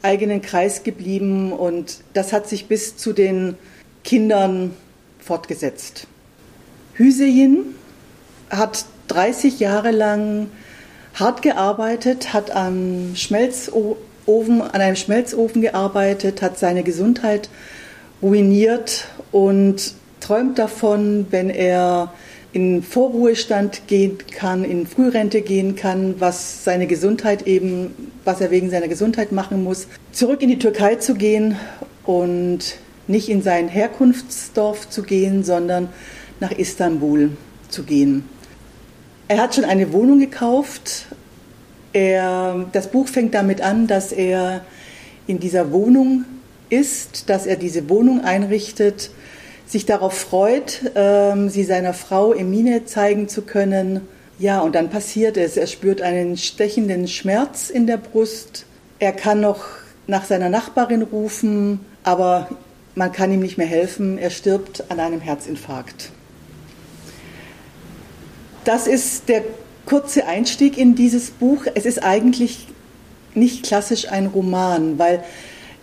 eigenen 0.03 0.43
Kreis 0.43 0.83
geblieben 0.83 1.53
und 1.53 1.99
das 2.13 2.33
hat 2.33 2.49
sich 2.49 2.67
bis 2.67 2.97
zu 2.97 3.13
den 3.13 3.57
Kindern 4.05 4.75
fortgesetzt. 5.19 6.07
Hüseyin 6.95 7.75
hat 8.51 8.85
30 9.09 9.61
Jahre 9.61 9.91
lang 9.91 10.49
hart 11.15 11.43
gearbeitet, 11.43 12.33
hat 12.33 12.51
am 12.51 13.15
Schmelzofen, 13.15 14.63
an 14.63 14.81
einem 14.81 14.97
Schmelzofen 14.97 15.63
gearbeitet, 15.63 16.43
hat 16.43 16.59
seine 16.59 16.83
Gesundheit 16.83 17.49
ruiniert 18.23 19.09
und 19.33 19.95
träumt 20.21 20.59
davon, 20.59 21.27
wenn 21.31 21.51
er 21.51 22.13
in 22.53 22.83
Vorruhestand 22.83 23.87
gehen 23.87 24.19
kann, 24.31 24.65
in 24.65 24.87
Frührente 24.87 25.43
gehen 25.43 25.77
kann, 25.77 26.15
was 26.21 26.65
seine 26.65 26.87
Gesundheit 26.87 27.47
eben, 27.47 28.13
was 28.25 28.41
er 28.41 28.51
wegen 28.51 28.71
seiner 28.71 28.89
Gesundheit 28.89 29.31
machen 29.31 29.63
muss, 29.63 29.89
zurück 30.13 30.41
in 30.43 30.49
die 30.49 30.59
Türkei 30.59 30.95
zu 30.95 31.15
gehen 31.15 31.57
und 32.05 32.79
nicht 33.09 33.29
in 33.29 33.43
sein 33.43 33.69
Herkunftsdorf 33.69 34.89
zu 34.89 35.03
gehen, 35.03 35.45
sondern 35.45 35.91
nach 36.41 36.53
Istanbul 36.53 37.33
zu 37.69 37.83
gehen. 37.83 38.25
Er 39.29 39.39
hat 39.39 39.57
schon 39.57 39.65
eine 39.65 39.93
Wohnung 39.93 40.21
gekauft. 40.21 41.07
Er, 41.93 42.67
das 42.73 42.91
Buch 42.91 43.09
fängt 43.09 43.35
damit 43.35 43.61
an, 43.61 43.89
dass 43.89 44.13
er 44.13 44.65
in 45.27 45.41
dieser 45.41 45.73
Wohnung 45.73 46.25
ist, 46.69 47.29
dass 47.29 47.47
er 47.47 47.57
diese 47.57 47.89
Wohnung 47.89 48.23
einrichtet, 48.23 49.11
sich 49.67 49.85
darauf 49.85 50.17
freut, 50.17 50.93
ähm, 50.95 51.49
sie 51.49 51.65
seiner 51.65 51.93
Frau 51.93 52.33
Emine 52.33 52.85
zeigen 52.85 53.29
zu 53.29 53.43
können. 53.43 54.03
Ja, 54.39 54.61
und 54.61 54.77
dann 54.77 54.91
passiert 54.91 55.37
es. 55.37 55.57
Er 55.57 55.67
spürt 55.67 56.03
einen 56.03 56.37
stechenden 56.37 57.09
Schmerz 57.09 57.69
in 57.69 57.89
der 57.89 57.97
Brust. 57.97 58.65
Er 59.01 59.13
kann 59.13 59.41
noch 59.41 59.65
nach 60.07 60.25
seiner 60.25 60.51
Nachbarin 60.51 61.03
rufen, 61.03 61.81
aber 62.05 62.49
man 62.95 63.11
kann 63.11 63.33
ihm 63.33 63.41
nicht 63.41 63.59
mehr 63.59 63.67
helfen. 63.67 64.19
Er 64.19 64.31
stirbt 64.31 64.85
an 64.89 65.01
einem 65.01 65.21
Herzinfarkt. 65.21 66.13
Das 68.67 68.89
ist 68.89 69.29
der 69.29 69.45
kurze 69.87 70.27
Einstieg 70.27 70.77
in 70.77 70.97
dieses 70.97 71.31
Buch. 71.31 71.67
Es 71.77 71.87
ist 71.87 72.03
eigentlich 72.03 72.67
nicht 73.33 73.65
klassisch 73.65 74.09
ein 74.11 74.27
Roman, 74.27 74.99
weil 74.99 75.23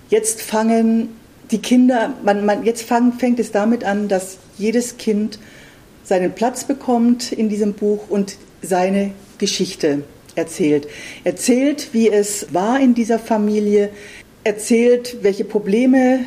jetzt 0.09 0.41
fangen 0.41 1.07
die 1.49 1.59
Kinder, 1.59 2.13
man, 2.25 2.45
man, 2.45 2.65
jetzt 2.65 2.83
fang, 2.83 3.13
fängt 3.13 3.39
es 3.39 3.53
damit 3.53 3.85
an, 3.85 4.09
dass 4.09 4.37
jedes 4.57 4.97
Kind 4.97 5.39
seinen 6.03 6.33
Platz 6.33 6.65
bekommt 6.65 7.31
in 7.31 7.47
diesem 7.47 7.73
Buch 7.73 8.09
und 8.09 8.35
seine 8.61 9.11
Geschichte 9.37 10.03
erzählt. 10.35 10.89
Erzählt, 11.23 11.93
wie 11.93 12.09
es 12.09 12.53
war 12.53 12.81
in 12.81 12.95
dieser 12.95 13.17
Familie, 13.17 13.91
erzählt, 14.43 15.19
welche 15.21 15.45
Probleme 15.45 16.25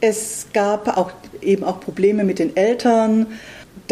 es 0.00 0.46
gab, 0.54 0.96
auch 0.96 1.12
eben 1.42 1.64
auch 1.64 1.80
Probleme 1.80 2.24
mit 2.24 2.38
den 2.38 2.56
Eltern, 2.56 3.26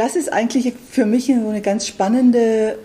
das 0.01 0.17
ist 0.17 0.33
eigentlich 0.33 0.73
für 0.91 1.05
mich 1.05 1.27
so 1.27 1.33
eine 1.51 1.61
ganz 1.61 1.87
spannende 1.87 2.79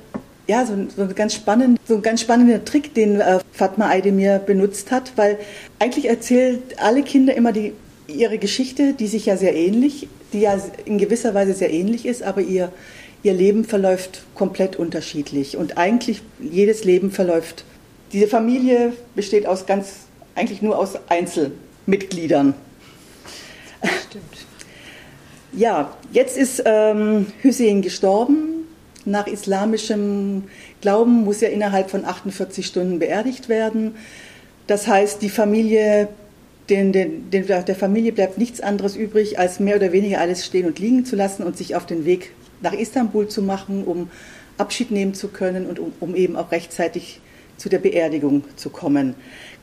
ja, 0.47 0.65
so, 0.65 0.75
so, 0.95 1.03
ein 1.03 1.15
ganz 1.15 1.33
spannend, 1.33 1.79
so 1.87 1.95
ein 1.95 2.01
ganz 2.01 2.19
spannender 2.19 2.63
Trick, 2.65 2.93
den 2.93 3.21
äh, 3.21 3.39
Fatma 3.53 3.89
Aydemir 3.89 4.37
benutzt 4.39 4.91
hat, 4.91 5.13
weil 5.15 5.39
eigentlich 5.79 6.09
erzählt 6.09 6.77
alle 6.77 7.03
Kinder 7.03 7.33
immer 7.33 7.53
die, 7.53 7.71
ihre 8.07 8.37
Geschichte, 8.37 8.93
die 8.93 9.07
sich 9.07 9.25
ja 9.27 9.37
sehr 9.37 9.55
ähnlich, 9.55 10.09
die 10.33 10.41
ja 10.41 10.59
in 10.83 10.97
gewisser 10.97 11.33
Weise 11.33 11.53
sehr 11.53 11.71
ähnlich 11.71 12.05
ist, 12.05 12.21
aber 12.21 12.41
ihr, 12.41 12.71
ihr 13.23 13.33
Leben 13.33 13.63
verläuft 13.63 14.23
komplett 14.35 14.75
unterschiedlich. 14.75 15.55
Und 15.55 15.77
eigentlich 15.77 16.21
jedes 16.39 16.83
Leben 16.83 17.11
verläuft. 17.11 17.63
Diese 18.11 18.27
Familie 18.27 18.91
besteht 19.15 19.47
aus 19.47 19.65
ganz, 19.65 19.93
eigentlich 20.35 20.61
nur 20.61 20.77
aus 20.77 20.91
Einzelmitgliedern. 21.07 22.53
Stimmt. 24.09 24.54
Ja, 25.57 25.95
jetzt 26.11 26.37
ist 26.37 26.63
ähm, 26.65 27.27
Hussein 27.41 27.81
gestorben. 27.81 28.67
Nach 29.05 29.25
islamischem 29.25 30.43
Glauben 30.81 31.23
muss 31.23 31.41
er 31.41 31.51
innerhalb 31.51 31.89
von 31.89 32.03
48 32.03 32.65
Stunden 32.65 32.99
beerdigt 32.99 33.47
werden. 33.47 33.95
Das 34.67 34.87
heißt, 34.87 35.21
die 35.21 35.29
Familie, 35.29 36.09
den, 36.69 36.91
den, 36.91 37.29
den, 37.29 37.45
der 37.47 37.75
Familie 37.75 38.11
bleibt 38.11 38.37
nichts 38.37 38.59
anderes 38.59 38.97
übrig, 38.97 39.39
als 39.39 39.61
mehr 39.61 39.77
oder 39.77 39.93
weniger 39.93 40.19
alles 40.19 40.45
stehen 40.45 40.65
und 40.65 40.79
liegen 40.79 41.05
zu 41.05 41.15
lassen 41.15 41.43
und 41.43 41.55
sich 41.55 41.75
auf 41.75 41.85
den 41.85 42.03
Weg 42.03 42.31
nach 42.61 42.73
Istanbul 42.73 43.29
zu 43.29 43.41
machen, 43.41 43.85
um 43.85 44.09
Abschied 44.57 44.91
nehmen 44.91 45.13
zu 45.13 45.29
können 45.29 45.67
und 45.67 45.79
um, 45.79 45.93
um 46.01 46.15
eben 46.15 46.35
auch 46.35 46.51
rechtzeitig 46.51 47.21
zu 47.55 47.69
der 47.69 47.79
Beerdigung 47.79 48.43
zu 48.57 48.69
kommen. 48.69 49.15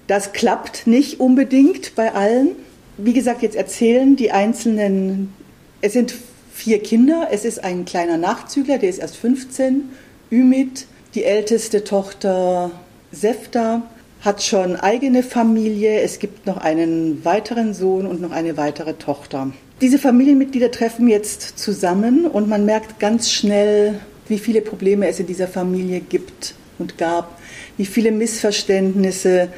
Das 0.07 0.33
klappt 0.33 0.87
nicht 0.87 1.21
unbedingt 1.21 1.95
bei 1.97 2.15
allen. 2.15 2.51
Wie 2.97 3.13
gesagt, 3.13 3.43
jetzt 3.43 3.57
erzählen 3.57 4.17
die 4.17 4.31
einzelnen 4.31 5.35
es 5.83 5.93
sind 5.93 6.15
vier 6.55 6.79
Kinder. 6.83 7.29
Es 7.31 7.45
ist 7.45 7.63
ein 7.63 7.85
kleiner 7.85 8.17
Nachzügler, 8.17 8.79
der 8.79 8.89
ist 8.89 8.99
erst 8.99 9.17
15. 9.17 9.91
Ümit, 10.31 10.87
die 11.15 11.25
älteste 11.25 11.85
Tochter 11.85 12.71
Sefta, 13.11 13.83
hat 14.23 14.43
schon 14.43 14.77
eigene 14.77 15.23
Familie. 15.23 16.01
Es 16.01 16.21
gibt 16.21 16.47
noch 16.47 16.59
einen 16.59 17.25
weiteren 17.25 17.75
Sohn 17.75 18.07
und 18.07 18.21
noch 18.21 18.31
eine 18.31 18.57
weitere 18.57 18.95
Tochter. 18.95 19.53
Diese 19.81 19.99
Familienmitglieder 19.99 20.71
treffen 20.71 21.09
jetzt 21.09 21.59
zusammen 21.59 22.27
und 22.27 22.49
man 22.49 22.65
merkt 22.65 23.01
ganz 23.01 23.33
schnell, 23.33 23.99
wie 24.29 24.39
viele 24.39 24.63
Probleme 24.63 25.09
es 25.09 25.19
in 25.19 25.27
dieser 25.27 25.49
Familie 25.49 25.99
gibt 25.99 26.55
und 26.79 26.97
gab, 26.97 27.41
wie 27.77 27.87
viele 27.87 28.13
Missverständnisse, 28.13 29.49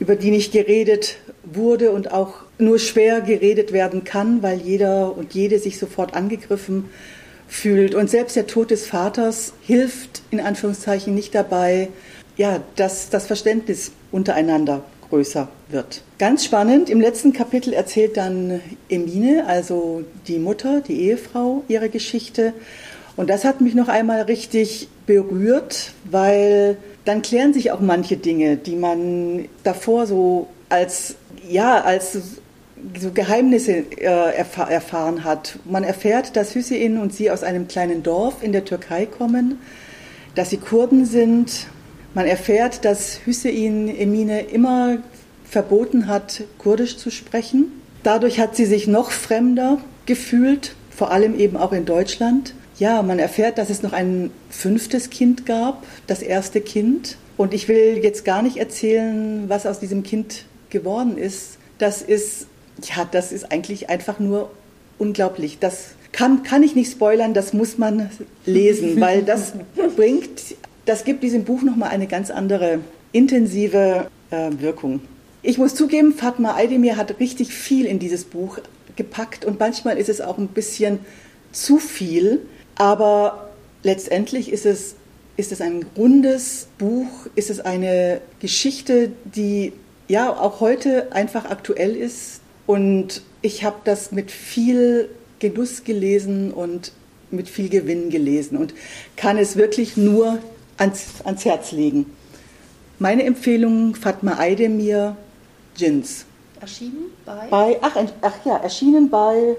über 0.00 0.16
die 0.16 0.32
nicht 0.32 0.52
geredet 0.52 1.18
wurde 1.44 1.90
und 1.92 2.12
auch 2.12 2.42
nur 2.58 2.78
schwer 2.78 3.20
geredet 3.20 3.72
werden 3.72 4.04
kann, 4.04 4.42
weil 4.42 4.60
jeder 4.60 5.16
und 5.16 5.34
jede 5.34 5.58
sich 5.58 5.78
sofort 5.78 6.14
angegriffen 6.14 6.90
fühlt. 7.48 7.94
Und 7.94 8.10
selbst 8.10 8.36
der 8.36 8.46
Tod 8.46 8.70
des 8.70 8.86
Vaters 8.86 9.52
hilft 9.62 10.22
in 10.30 10.40
Anführungszeichen 10.40 11.14
nicht 11.14 11.34
dabei, 11.34 11.88
ja, 12.36 12.60
dass 12.76 13.10
das 13.10 13.26
Verständnis 13.26 13.92
untereinander 14.12 14.84
größer 15.08 15.48
wird. 15.68 16.02
Ganz 16.18 16.44
spannend, 16.44 16.88
im 16.88 17.00
letzten 17.00 17.32
Kapitel 17.32 17.72
erzählt 17.72 18.16
dann 18.16 18.60
Emine, 18.88 19.46
also 19.46 20.04
die 20.28 20.38
Mutter, 20.38 20.80
die 20.80 21.00
Ehefrau, 21.02 21.64
ihre 21.68 21.88
Geschichte. 21.88 22.52
Und 23.16 23.28
das 23.28 23.44
hat 23.44 23.60
mich 23.60 23.74
noch 23.74 23.88
einmal 23.88 24.22
richtig 24.22 24.88
berührt, 25.06 25.92
weil 26.04 26.76
dann 27.04 27.22
klären 27.22 27.52
sich 27.52 27.72
auch 27.72 27.80
manche 27.80 28.16
Dinge, 28.16 28.56
die 28.56 28.76
man 28.76 29.48
davor 29.64 30.06
so 30.06 30.46
als 30.68 31.16
ja, 31.50 31.80
als 31.80 32.18
so 32.98 33.10
Geheimnisse 33.12 33.84
äh, 33.98 34.36
erfahr 34.36 34.70
erfahren 34.70 35.24
hat. 35.24 35.58
Man 35.64 35.84
erfährt, 35.84 36.36
dass 36.36 36.54
Hüseyin 36.54 36.98
und 36.98 37.12
sie 37.12 37.30
aus 37.30 37.42
einem 37.42 37.68
kleinen 37.68 38.02
Dorf 38.02 38.42
in 38.42 38.52
der 38.52 38.64
Türkei 38.64 39.06
kommen, 39.06 39.58
dass 40.34 40.50
sie 40.50 40.56
Kurden 40.56 41.04
sind. 41.04 41.66
Man 42.14 42.26
erfährt, 42.26 42.84
dass 42.84 43.20
Hüseyin 43.24 43.88
Emine 43.88 44.40
immer 44.42 44.98
verboten 45.44 46.06
hat, 46.06 46.44
Kurdisch 46.58 46.96
zu 46.96 47.10
sprechen. 47.10 47.72
Dadurch 48.02 48.40
hat 48.40 48.56
sie 48.56 48.64
sich 48.64 48.86
noch 48.86 49.10
fremder 49.10 49.78
gefühlt, 50.06 50.74
vor 50.90 51.10
allem 51.10 51.38
eben 51.38 51.56
auch 51.56 51.72
in 51.72 51.84
Deutschland. 51.84 52.54
Ja, 52.78 53.02
man 53.02 53.18
erfährt, 53.18 53.58
dass 53.58 53.68
es 53.68 53.82
noch 53.82 53.92
ein 53.92 54.30
fünftes 54.48 55.10
Kind 55.10 55.44
gab, 55.44 55.84
das 56.06 56.22
erste 56.22 56.62
Kind. 56.62 57.18
Und 57.36 57.52
ich 57.52 57.68
will 57.68 58.00
jetzt 58.02 58.24
gar 58.24 58.42
nicht 58.42 58.56
erzählen, 58.56 59.44
was 59.48 59.66
aus 59.66 59.80
diesem 59.80 60.02
Kind 60.02 60.44
geworden 60.70 61.18
ist. 61.18 61.58
Das 61.78 62.02
ist 62.02 62.46
ja, 62.88 63.06
das 63.10 63.32
ist 63.32 63.52
eigentlich 63.52 63.90
einfach 63.90 64.18
nur 64.18 64.50
unglaublich. 64.98 65.58
Das 65.58 65.88
kann, 66.12 66.42
kann 66.42 66.62
ich 66.62 66.74
nicht 66.74 66.90
spoilern, 66.90 67.34
das 67.34 67.52
muss 67.52 67.78
man 67.78 68.10
lesen, 68.46 69.00
weil 69.00 69.22
das 69.22 69.52
bringt, 69.96 70.56
das 70.86 71.04
gibt 71.04 71.22
diesem 71.22 71.44
Buch 71.44 71.62
nochmal 71.62 71.90
eine 71.90 72.06
ganz 72.06 72.30
andere 72.30 72.80
intensive 73.12 74.08
äh, 74.30 74.50
Wirkung. 74.58 75.00
Ich 75.42 75.58
muss 75.58 75.74
zugeben, 75.74 76.12
Fatma 76.12 76.56
Aydemir 76.56 76.96
hat 76.96 77.18
richtig 77.18 77.52
viel 77.52 77.86
in 77.86 77.98
dieses 77.98 78.24
Buch 78.24 78.58
gepackt 78.96 79.44
und 79.44 79.58
manchmal 79.58 79.96
ist 79.96 80.08
es 80.08 80.20
auch 80.20 80.36
ein 80.36 80.48
bisschen 80.48 80.98
zu 81.52 81.78
viel, 81.78 82.40
aber 82.74 83.50
letztendlich 83.82 84.52
ist 84.52 84.66
es, 84.66 84.96
ist 85.36 85.52
es 85.52 85.62
ein 85.62 85.86
rundes 85.96 86.68
Buch, 86.76 87.08
ist 87.34 87.48
es 87.48 87.60
eine 87.60 88.20
Geschichte, 88.40 89.12
die 89.24 89.72
ja 90.10 90.36
auch 90.36 90.60
heute 90.60 91.12
einfach 91.12 91.44
aktuell 91.44 91.94
ist 91.94 92.40
und 92.66 93.22
ich 93.42 93.62
habe 93.62 93.76
das 93.84 94.10
mit 94.10 94.30
viel 94.32 95.08
Genuss 95.38 95.84
gelesen 95.84 96.52
und 96.52 96.92
mit 97.30 97.48
viel 97.48 97.68
Gewinn 97.68 98.10
gelesen 98.10 98.56
und 98.56 98.74
kann 99.16 99.38
es 99.38 99.54
wirklich 99.56 99.96
nur 99.96 100.40
ans, 100.78 101.06
ans 101.24 101.44
Herz 101.44 101.70
legen. 101.70 102.06
Meine 102.98 103.22
Empfehlung 103.22 103.94
Fatma 103.94 104.36
Aydemir, 104.38 105.16
Jins. 105.76 106.26
Erschienen 106.60 107.12
bei? 107.24 107.46
bei 107.48 107.78
ach, 107.80 107.96
ach 108.20 108.34
ja, 108.44 108.56
erschienen 108.56 109.08
bei, 109.10 109.56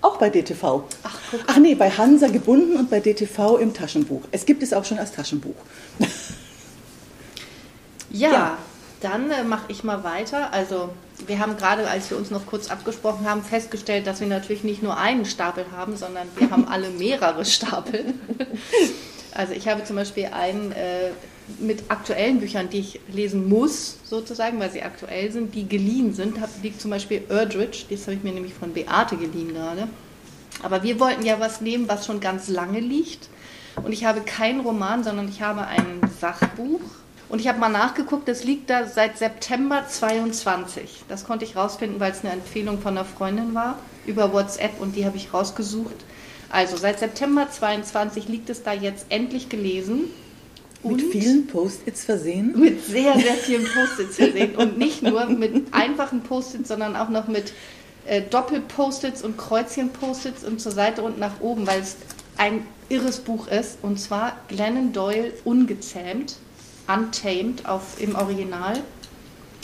auch 0.00 0.16
bei 0.16 0.30
DTV. 0.30 0.84
Ach, 1.02 1.20
guck. 1.30 1.40
ach 1.46 1.58
nee, 1.58 1.74
bei 1.74 1.90
Hansa 1.90 2.28
gebunden 2.28 2.76
und 2.76 2.88
bei 2.88 3.00
DTV 3.00 3.58
im 3.58 3.74
Taschenbuch. 3.74 4.22
Es 4.32 4.46
gibt 4.46 4.62
es 4.62 4.72
auch 4.72 4.86
schon 4.86 4.98
als 4.98 5.12
Taschenbuch. 5.12 5.54
Ja, 8.10 8.32
ja. 8.32 8.58
Dann 9.00 9.30
äh, 9.30 9.44
mache 9.44 9.66
ich 9.68 9.84
mal 9.84 10.04
weiter. 10.04 10.52
Also 10.52 10.90
wir 11.26 11.38
haben 11.38 11.56
gerade, 11.56 11.88
als 11.88 12.10
wir 12.10 12.16
uns 12.16 12.30
noch 12.30 12.46
kurz 12.46 12.70
abgesprochen 12.70 13.28
haben, 13.28 13.42
festgestellt, 13.42 14.06
dass 14.06 14.20
wir 14.20 14.26
natürlich 14.26 14.64
nicht 14.64 14.82
nur 14.82 14.96
einen 14.96 15.24
Stapel 15.24 15.64
haben, 15.74 15.96
sondern 15.96 16.28
wir 16.36 16.50
haben 16.50 16.66
alle 16.68 16.90
mehrere 16.90 17.44
Stapel. 17.44 18.14
Also 19.34 19.52
ich 19.52 19.68
habe 19.68 19.84
zum 19.84 19.96
Beispiel 19.96 20.30
einen 20.32 20.72
äh, 20.72 21.10
mit 21.58 21.90
aktuellen 21.90 22.40
Büchern, 22.40 22.70
die 22.70 22.78
ich 22.78 23.00
lesen 23.12 23.50
muss, 23.50 23.98
sozusagen, 24.04 24.58
weil 24.58 24.70
sie 24.70 24.82
aktuell 24.82 25.30
sind, 25.30 25.54
die 25.54 25.68
geliehen 25.68 26.14
sind. 26.14 26.38
Da 26.38 26.48
liegt 26.62 26.80
zum 26.80 26.90
Beispiel 26.90 27.22
Erdrich, 27.28 27.86
das 27.90 28.02
habe 28.02 28.14
ich 28.14 28.22
mir 28.22 28.32
nämlich 28.32 28.54
von 28.54 28.72
Beate 28.72 29.18
geliehen 29.18 29.52
gerade. 29.52 29.88
Aber 30.62 30.82
wir 30.82 30.98
wollten 30.98 31.24
ja 31.24 31.38
was 31.38 31.60
nehmen, 31.60 31.86
was 31.86 32.06
schon 32.06 32.20
ganz 32.20 32.48
lange 32.48 32.80
liegt. 32.80 33.28
Und 33.84 33.92
ich 33.92 34.06
habe 34.06 34.22
keinen 34.22 34.60
Roman, 34.60 35.04
sondern 35.04 35.28
ich 35.28 35.42
habe 35.42 35.66
ein 35.66 36.00
Sachbuch. 36.18 36.80
Und 37.28 37.40
ich 37.40 37.48
habe 37.48 37.58
mal 37.58 37.68
nachgeguckt, 37.68 38.28
das 38.28 38.44
liegt 38.44 38.70
da 38.70 38.86
seit 38.86 39.18
September 39.18 39.84
22. 39.88 41.04
Das 41.08 41.24
konnte 41.24 41.44
ich 41.44 41.56
rausfinden, 41.56 41.98
weil 41.98 42.12
es 42.12 42.22
eine 42.22 42.32
Empfehlung 42.32 42.80
von 42.80 42.96
einer 42.96 43.04
Freundin 43.04 43.54
war 43.54 43.78
über 44.06 44.32
WhatsApp 44.32 44.80
und 44.80 44.94
die 44.94 45.04
habe 45.04 45.16
ich 45.16 45.34
rausgesucht. 45.34 45.96
Also 46.48 46.76
seit 46.76 47.00
September 47.00 47.50
22 47.50 48.28
liegt 48.28 48.50
es 48.50 48.62
da 48.62 48.72
jetzt 48.72 49.06
endlich 49.08 49.48
gelesen. 49.48 50.04
Mit 50.84 51.02
vielen 51.02 51.48
Post-its 51.48 52.04
versehen? 52.04 52.54
Mit 52.56 52.84
sehr, 52.84 53.14
sehr 53.14 53.34
vielen 53.34 53.64
Post-its 53.74 54.16
versehen. 54.16 54.54
Und 54.54 54.78
nicht 54.78 55.02
nur 55.02 55.26
mit 55.26 55.74
einfachen 55.74 56.22
Post-its, 56.22 56.68
sondern 56.68 56.94
auch 56.94 57.08
noch 57.08 57.26
mit 57.26 57.52
äh, 58.06 58.22
Doppel-Post-its 58.22 59.22
und 59.22 59.36
Kreuzchen-Post-its 59.36 60.44
und 60.44 60.60
zur 60.60 60.70
Seite 60.70 61.02
und 61.02 61.18
nach 61.18 61.40
oben, 61.40 61.66
weil 61.66 61.80
es 61.80 61.96
ein 62.36 62.64
irres 62.88 63.18
Buch 63.18 63.48
ist. 63.48 63.78
Und 63.82 63.98
zwar 63.98 64.36
Glennon 64.46 64.92
Doyle 64.92 65.32
Ungezähmt, 65.44 66.36
Untamed 66.88 67.66
auf, 67.66 68.00
im 68.00 68.14
Original. 68.14 68.80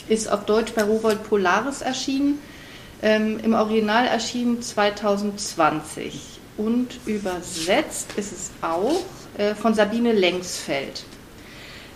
Ist 0.09 0.31
auf 0.31 0.45
Deutsch 0.45 0.73
bei 0.73 0.83
Rowold 0.83 1.23
Polaris 1.27 1.81
erschienen. 1.81 2.39
Ähm, 3.01 3.39
Im 3.43 3.53
Original 3.53 4.07
erschienen 4.07 4.61
2020. 4.61 6.39
Und 6.57 6.99
übersetzt 7.05 8.09
ist 8.15 8.31
es 8.31 8.51
auch 8.61 9.01
äh, 9.37 9.55
von 9.55 9.73
Sabine 9.73 10.11
Lengsfeld. 10.11 11.03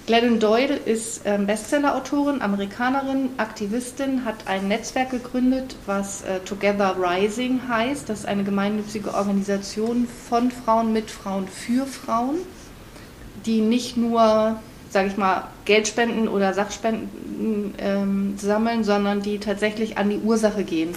Glennon 0.08 0.40
Doyle 0.40 0.74
ist 0.74 1.24
ähm, 1.26 1.46
Bestseller-Autorin, 1.48 2.42
Amerikanerin, 2.42 3.32
Aktivistin, 3.36 4.24
hat 4.24 4.48
ein 4.48 4.70
Netzwerk 4.70 5.10
gegründet, 5.10 5.76
was 5.86 6.22
äh, 6.22 6.40
Together 6.40 6.96
Rising 6.98 7.60
heißt. 7.68 8.08
Das 8.08 8.20
ist 8.20 8.26
eine 8.26 8.46
gemeinnützige 8.46 9.14
Organisation 9.14 10.08
von 10.30 10.50
Frauen, 10.50 10.94
mit 10.94 11.12
Frauen, 11.12 11.46
für 11.50 11.86
Frauen, 11.86 12.38
die 13.46 13.60
nicht 13.60 13.98
nur, 13.98 14.58
sage 14.98 15.10
ich 15.10 15.18
mal, 15.18 15.44
Geldspenden 15.66 16.28
oder 16.28 16.56
Sachspenden 16.56 17.76
ähm, 17.78 18.34
sammeln, 18.36 18.84
sondern 18.84 19.22
die 19.22 19.38
tatsächlich 19.38 20.00
an 20.00 20.10
die 20.10 20.18
Ursache 20.18 20.64
gehen 20.64 20.96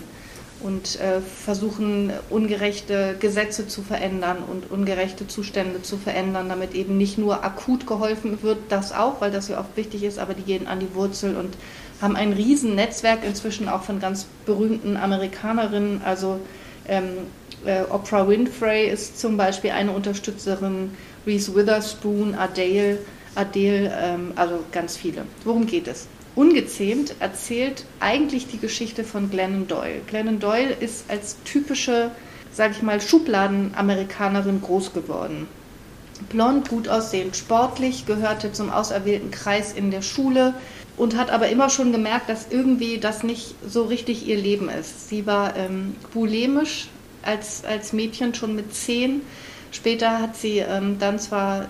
und 0.61 0.99
äh, 1.01 1.21
versuchen, 1.21 2.11
ungerechte 2.31 3.15
Gesetze 3.21 3.69
zu 3.69 3.83
verändern 3.83 4.39
und 4.51 4.71
ungerechte 4.71 5.29
Zustände 5.29 5.83
zu 5.83 5.99
verändern, 5.99 6.49
damit 6.49 6.73
eben 6.73 6.97
nicht 6.97 7.19
nur 7.19 7.45
akut 7.45 7.87
geholfen 7.87 8.43
wird, 8.43 8.57
das 8.71 8.95
auch, 8.95 9.21
weil 9.21 9.31
das 9.31 9.49
ja 9.49 9.61
oft 9.61 9.77
wichtig 9.77 10.03
ist, 10.03 10.19
aber 10.19 10.33
die 10.33 10.45
gehen 10.45 10.67
an 10.67 10.81
die 10.81 10.95
Wurzel 10.95 11.37
und 11.37 11.59
haben 12.01 12.17
ein 12.17 12.33
Riesennetzwerk 12.33 13.19
inzwischen 13.23 13.69
auch 13.69 13.83
von 13.83 14.01
ganz 14.01 14.25
berühmten 14.47 14.97
Amerikanerinnen. 14.97 16.01
Also 16.07 16.41
ähm, 16.89 17.19
äh, 17.67 17.83
Oprah 17.83 18.27
Winfrey 18.27 18.89
ist 18.89 19.21
zum 19.21 19.37
Beispiel 19.37 19.73
eine 19.73 19.93
Unterstützerin, 19.93 20.93
Reese 21.27 21.55
Witherspoon, 21.55 22.35
Adele, 22.35 22.97
Adele 23.35 23.93
ähm, 23.97 24.33
also 24.37 24.61
ganz 24.73 24.97
viele. 24.97 25.25
Worum 25.45 25.67
geht 25.67 25.89
es? 25.89 26.09
Ungezähmt 26.35 27.15
erzählt 27.21 27.85
eigentlich 27.99 28.47
die 28.47 28.59
Geschichte 28.59 29.05
von 29.05 29.31
Glennon 29.31 29.67
Doyle. 29.67 30.01
Glennon 30.07 30.39
Doyle 30.39 30.73
ist 30.73 31.05
als 31.09 31.37
typische, 31.45 32.11
sage 32.53 32.75
ich 32.77 32.83
mal, 32.83 33.01
Schubladen-Amerikanerin 33.01 34.61
groß 34.61 34.93
geworden. 34.93 35.49
Blond, 36.29 36.69
gut 36.69 36.89
aussehend, 36.89 37.37
sportlich, 37.37 38.07
gehörte 38.07 38.53
zum 38.53 38.71
auserwählten 38.71 39.31
Kreis 39.31 39.73
in 39.73 39.91
der 39.91 40.03
Schule 40.03 40.55
und 40.97 41.17
hat 41.17 41.31
aber 41.31 41.49
immer 41.49 41.71
schon 41.71 41.93
gemerkt, 41.93 42.29
dass 42.29 42.49
irgendwie 42.51 42.99
das 42.99 43.23
nicht 43.23 43.55
so 43.67 43.85
richtig 43.85 44.27
ihr 44.27 44.37
Leben 44.37 44.69
ist. 44.69 45.09
Sie 45.09 45.27
war 45.27 45.57
ähm, 45.57 45.97
bulimisch 46.13 46.89
als, 47.23 47.65
als 47.65 47.93
Mädchen 47.93 48.35
schon 48.35 48.55
mit 48.55 48.75
zehn. 48.75 49.23
Später 49.73 50.21
hat 50.21 50.37
sie 50.37 50.59
ähm, 50.59 50.99
dann 50.99 51.19
zwar 51.19 51.69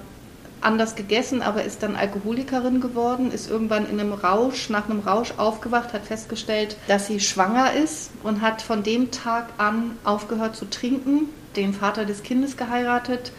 anders 0.60 0.94
gegessen, 0.94 1.42
aber 1.42 1.64
ist 1.64 1.82
dann 1.82 1.96
Alkoholikerin 1.96 2.80
geworden, 2.80 3.30
ist 3.32 3.50
irgendwann 3.50 3.88
in 3.88 3.98
einem 3.98 4.12
Rausch, 4.12 4.68
nach 4.68 4.88
einem 4.88 5.00
Rausch 5.00 5.32
aufgewacht, 5.36 5.92
hat 5.92 6.04
festgestellt, 6.04 6.76
dass 6.88 7.06
sie 7.06 7.20
schwanger 7.20 7.72
ist 7.72 8.10
und 8.22 8.42
hat 8.42 8.62
von 8.62 8.82
dem 8.82 9.10
Tag 9.10 9.48
an 9.58 9.96
aufgehört 10.04 10.56
zu 10.56 10.68
trinken, 10.68 11.28
den 11.56 11.72
Vater 11.72 12.04
des 12.04 12.22
Kindes 12.22 12.56
geheiratet 12.56 13.32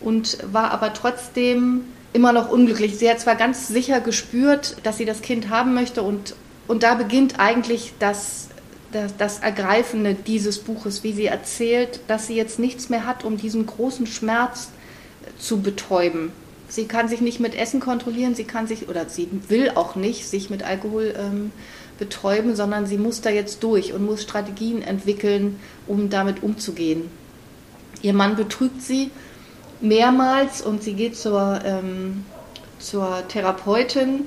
und 0.00 0.38
war 0.52 0.70
aber 0.70 0.92
trotzdem 0.92 1.82
immer 2.12 2.32
noch 2.32 2.50
unglücklich. 2.50 2.98
Sie 2.98 3.10
hat 3.10 3.20
zwar 3.20 3.36
ganz 3.36 3.68
sicher 3.68 4.00
gespürt, 4.00 4.76
dass 4.82 4.98
sie 4.98 5.04
das 5.04 5.22
Kind 5.22 5.50
haben 5.50 5.74
möchte 5.74 6.02
und, 6.02 6.34
und 6.68 6.82
da 6.82 6.94
beginnt 6.94 7.38
eigentlich 7.38 7.94
das, 7.98 8.48
das, 8.92 9.16
das 9.16 9.38
Ergreifende 9.40 10.14
dieses 10.14 10.58
Buches, 10.58 11.02
wie 11.02 11.12
sie 11.12 11.26
erzählt, 11.26 12.00
dass 12.06 12.26
sie 12.26 12.34
jetzt 12.34 12.58
nichts 12.58 12.90
mehr 12.90 13.06
hat, 13.06 13.24
um 13.24 13.36
diesen 13.36 13.66
großen 13.66 14.06
Schmerz 14.06 14.70
zu 15.38 15.60
betäuben 15.60 16.32
Sie 16.68 16.86
kann 16.86 17.08
sich 17.08 17.20
nicht 17.20 17.40
mit 17.40 17.54
Essen 17.54 17.80
kontrollieren, 17.80 18.34
sie 18.34 18.44
kann 18.44 18.66
sich 18.66 18.88
oder 18.88 19.08
sie 19.08 19.28
will 19.48 19.70
auch 19.74 19.94
nicht 19.94 20.26
sich 20.26 20.50
mit 20.50 20.64
Alkohol 20.64 21.14
ähm, 21.16 21.52
betäuben, 21.98 22.56
sondern 22.56 22.86
sie 22.86 22.98
muss 22.98 23.20
da 23.20 23.30
jetzt 23.30 23.62
durch 23.62 23.92
und 23.92 24.04
muss 24.04 24.22
Strategien 24.22 24.82
entwickeln, 24.82 25.60
um 25.86 26.10
damit 26.10 26.42
umzugehen. 26.42 27.08
Ihr 28.02 28.12
Mann 28.12 28.36
betrügt 28.36 28.82
sie 28.82 29.10
mehrmals 29.80 30.60
und 30.60 30.82
sie 30.82 30.94
geht 30.94 31.16
zur, 31.16 31.60
ähm, 31.64 32.24
zur 32.78 33.26
Therapeutin 33.28 34.26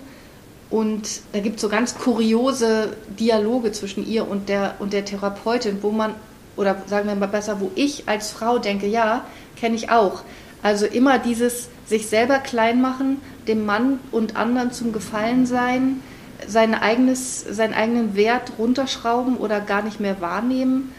und 0.70 1.22
da 1.34 1.40
gibt 1.40 1.58
es 1.58 1.62
so 1.62 1.70
ganz 1.70 1.98
kuriose 1.98 2.96
Dialoge 3.20 3.72
zwischen 3.72 4.08
ihr 4.08 4.28
und 4.28 4.50
der, 4.50 4.76
und 4.80 4.94
der 4.94 5.06
Therapeutin, 5.06 5.80
wo 5.82 5.92
man, 5.92 6.14
oder 6.56 6.84
sagen 6.86 7.08
wir 7.08 7.16
mal 7.16 7.28
besser, 7.28 7.60
wo 7.60 7.72
ich 7.76 8.08
als 8.08 8.32
Frau 8.32 8.60
denke, 8.60 8.88
ja, 8.88 9.26
kenne 9.56 9.76
ich 9.76 9.90
auch. 9.90 10.24
Also 10.62 10.86
immer 10.86 11.20
dieses 11.20 11.70
sich 11.90 12.08
selber 12.08 12.38
klein 12.38 12.82
machen, 12.82 13.20
dem 13.48 13.66
Mann 13.66 14.00
und 14.12 14.36
anderen 14.36 14.72
zum 14.72 14.94
Gefallen 14.94 15.46
sein, 15.46 16.02
sein 16.48 16.76
eigenes, 16.76 17.42
seinen 17.42 17.74
eigenen 17.74 18.16
Wert 18.16 18.54
runterschrauben 18.58 19.38
oder 19.38 19.60
gar 19.60 19.82
nicht 19.82 20.00
mehr 20.00 20.22
wahrnehmen 20.22 20.94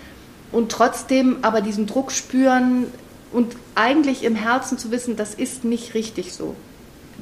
und 0.52 0.72
trotzdem 0.72 1.38
aber 1.42 1.60
diesen 1.60 1.86
Druck 1.86 2.10
spüren 2.10 2.86
und 3.32 3.56
eigentlich 3.76 4.24
im 4.24 4.34
Herzen 4.34 4.76
zu 4.78 4.90
wissen, 4.90 5.16
das 5.16 5.34
ist 5.34 5.64
nicht 5.64 5.94
richtig 5.94 6.32
so. 6.32 6.56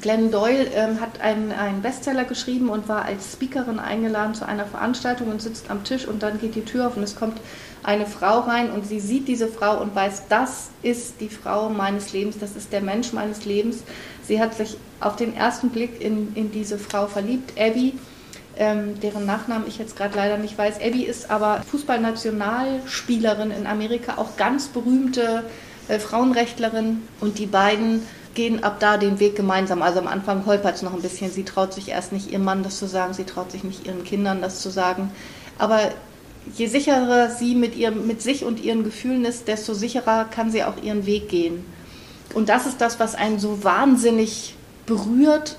Glenn 0.01 0.31
Doyle 0.31 0.65
ähm, 0.73 1.01
hat 1.01 1.21
einen, 1.21 1.51
einen 1.51 1.81
Bestseller 1.81 2.23
geschrieben 2.23 2.69
und 2.69 2.87
war 2.87 3.05
als 3.05 3.33
Speakerin 3.33 3.79
eingeladen 3.79 4.33
zu 4.33 4.47
einer 4.47 4.65
Veranstaltung 4.65 5.27
und 5.27 5.41
sitzt 5.41 5.69
am 5.69 5.83
Tisch 5.83 6.07
und 6.07 6.23
dann 6.23 6.39
geht 6.39 6.55
die 6.55 6.63
Tür 6.63 6.87
auf 6.87 6.97
und 6.97 7.03
es 7.03 7.15
kommt 7.15 7.37
eine 7.83 8.05
Frau 8.05 8.39
rein 8.39 8.71
und 8.71 8.85
sie 8.85 8.99
sieht 8.99 9.27
diese 9.27 9.47
Frau 9.47 9.81
und 9.81 9.95
weiß, 9.95 10.23
das 10.29 10.69
ist 10.83 11.21
die 11.21 11.29
Frau 11.29 11.69
meines 11.69 12.13
Lebens, 12.13 12.37
das 12.39 12.55
ist 12.55 12.71
der 12.73 12.81
Mensch 12.81 13.13
meines 13.13 13.45
Lebens. 13.45 13.83
Sie 14.23 14.39
hat 14.39 14.53
sich 14.55 14.77
auf 14.99 15.15
den 15.15 15.35
ersten 15.35 15.69
Blick 15.69 16.01
in, 16.01 16.35
in 16.35 16.51
diese 16.51 16.77
Frau 16.77 17.07
verliebt. 17.07 17.53
Abby 17.59 17.93
ähm, 18.59 18.99
deren 18.99 19.25
Nachnamen 19.25 19.67
ich 19.67 19.79
jetzt 19.79 19.95
gerade 19.95 20.15
leider 20.15 20.37
nicht 20.37 20.57
weiß. 20.57 20.81
Abby 20.81 21.03
ist 21.03 21.31
aber 21.31 21.61
Fußballnationalspielerin 21.71 23.51
in 23.51 23.65
Amerika, 23.65 24.17
auch 24.17 24.35
ganz 24.35 24.67
berühmte 24.67 25.45
äh, 25.87 25.97
Frauenrechtlerin. 25.97 27.01
Und 27.21 27.39
die 27.39 27.45
beiden 27.45 28.05
gehen 28.35 28.63
ab 28.63 28.77
da 28.81 28.97
den 28.97 29.19
Weg 29.19 29.37
gemeinsam. 29.37 29.81
Also 29.81 29.99
am 29.99 30.07
Anfang 30.07 30.45
holpert 30.45 30.75
es 30.75 30.81
noch 30.81 30.93
ein 30.93 31.01
bisschen. 31.01 31.31
Sie 31.31 31.45
traut 31.45 31.73
sich 31.73 31.87
erst 31.87 32.11
nicht 32.11 32.31
ihrem 32.31 32.43
Mann 32.43 32.61
das 32.61 32.77
zu 32.77 32.85
sagen, 32.85 33.13
sie 33.13 33.23
traut 33.23 33.51
sich 33.51 33.63
nicht 33.63 33.87
ihren 33.87 34.03
Kindern 34.03 34.41
das 34.41 34.59
zu 34.59 34.69
sagen. 34.69 35.11
Aber 35.57 35.79
je 36.55 36.67
sicherer 36.67 37.29
sie 37.29 37.55
mit, 37.55 37.75
ihrem, 37.75 38.07
mit 38.07 38.21
sich 38.21 38.43
und 38.43 38.63
ihren 38.63 38.83
Gefühlen 38.83 39.25
ist, 39.25 39.47
desto 39.47 39.73
sicherer 39.73 40.25
kann 40.25 40.51
sie 40.51 40.63
auch 40.63 40.81
ihren 40.81 41.05
Weg 41.05 41.29
gehen. 41.29 41.65
Und 42.33 42.49
das 42.49 42.65
ist 42.65 42.79
das, 42.81 42.99
was 42.99 43.15
einen 43.15 43.39
so 43.39 43.63
wahnsinnig 43.63 44.55
berührt 44.85 45.55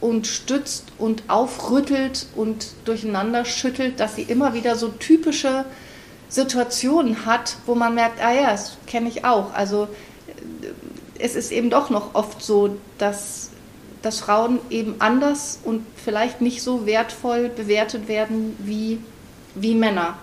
und 0.00 0.26
stützt 0.26 0.86
und 0.98 1.24
aufrüttelt 1.28 2.26
und 2.36 2.66
durcheinander 2.84 3.44
schüttelt, 3.44 4.00
dass 4.00 4.16
sie 4.16 4.22
immer 4.22 4.54
wieder 4.54 4.76
so 4.76 4.88
typische 4.88 5.64
Situationen 6.28 7.26
hat, 7.26 7.56
wo 7.66 7.74
man 7.74 7.94
merkt, 7.94 8.22
ah 8.22 8.32
ja, 8.32 8.50
das 8.50 8.76
kenne 8.86 9.08
ich 9.08 9.24
auch. 9.24 9.52
Also 9.54 9.84
äh, 10.26 10.68
es 11.18 11.36
ist 11.36 11.52
eben 11.52 11.70
doch 11.70 11.90
noch 11.90 12.14
oft 12.14 12.42
so, 12.42 12.76
dass, 12.98 13.50
dass 14.02 14.20
Frauen 14.20 14.58
eben 14.70 14.96
anders 14.98 15.60
und 15.62 15.86
vielleicht 16.02 16.40
nicht 16.40 16.62
so 16.62 16.86
wertvoll 16.86 17.48
bewertet 17.48 18.08
werden 18.08 18.56
wie, 18.58 18.98
wie 19.54 19.74
Männer. 19.74 20.16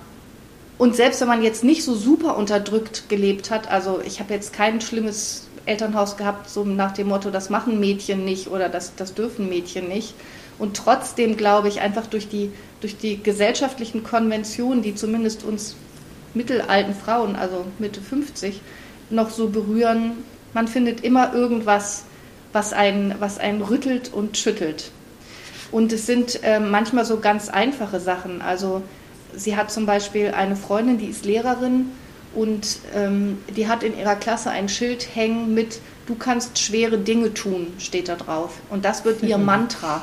Und 0.79 0.95
selbst 0.95 1.19
wenn 1.19 1.27
man 1.27 1.43
jetzt 1.43 1.63
nicht 1.63 1.83
so 1.83 1.93
super 1.93 2.37
unterdrückt 2.37 3.09
gelebt 3.09 3.51
hat, 3.51 3.69
also 3.69 3.99
ich 4.03 4.21
habe 4.21 4.33
jetzt 4.33 4.53
kein 4.53 4.79
schlimmes 4.79 5.49
Elternhaus 5.65 6.15
gehabt, 6.15 6.49
so 6.49 6.63
nach 6.63 6.93
dem 6.93 7.09
Motto, 7.09 7.31
das 7.31 7.49
machen 7.49 7.81
Mädchen 7.81 8.23
nicht 8.23 8.47
oder 8.47 8.69
das, 8.69 8.95
das 8.95 9.13
dürfen 9.13 9.49
Mädchen 9.49 9.89
nicht. 9.89 10.15
Und 10.57 10.77
trotzdem 10.77 11.35
glaube 11.35 11.67
ich, 11.67 11.81
einfach 11.81 12.07
durch 12.07 12.29
die, 12.29 12.51
durch 12.79 12.97
die 12.97 13.21
gesellschaftlichen 13.21 14.05
Konventionen, 14.05 14.81
die 14.81 14.95
zumindest 14.95 15.43
uns 15.43 15.75
mittelalten 16.33 16.95
Frauen, 16.95 17.35
also 17.35 17.65
Mitte 17.77 17.99
50, 17.99 18.61
noch 19.09 19.31
so 19.31 19.49
berühren, 19.49 20.13
man 20.53 20.69
findet 20.69 21.03
immer 21.03 21.33
irgendwas, 21.33 22.05
was 22.53 22.71
einen, 22.71 23.15
was 23.19 23.37
einen 23.37 23.61
rüttelt 23.61 24.13
und 24.13 24.37
schüttelt. 24.37 24.91
Und 25.73 25.91
es 25.91 26.05
sind 26.05 26.41
äh, 26.41 26.61
manchmal 26.61 27.03
so 27.03 27.19
ganz 27.19 27.49
einfache 27.49 27.99
Sachen. 27.99 28.41
Also 28.41 28.81
sie 29.35 29.55
hat 29.55 29.71
zum 29.71 29.85
Beispiel 29.85 30.31
eine 30.31 30.55
Freundin, 30.55 30.97
die 30.97 31.07
ist 31.07 31.25
Lehrerin 31.25 31.91
und 32.35 32.79
ähm, 32.95 33.37
die 33.55 33.67
hat 33.67 33.83
in 33.83 33.97
ihrer 33.97 34.15
Klasse 34.15 34.49
ein 34.49 34.69
Schild 34.69 35.15
hängen 35.15 35.53
mit 35.53 35.79
Du 36.09 36.15
kannst 36.15 36.57
schwere 36.57 36.97
Dinge 36.97 37.35
tun, 37.35 37.67
steht 37.77 38.09
da 38.09 38.15
drauf. 38.15 38.53
Und 38.71 38.83
das 38.83 39.05
wird 39.05 39.21
ihr 39.21 39.37
mhm. 39.37 39.45
Mantra. 39.45 40.01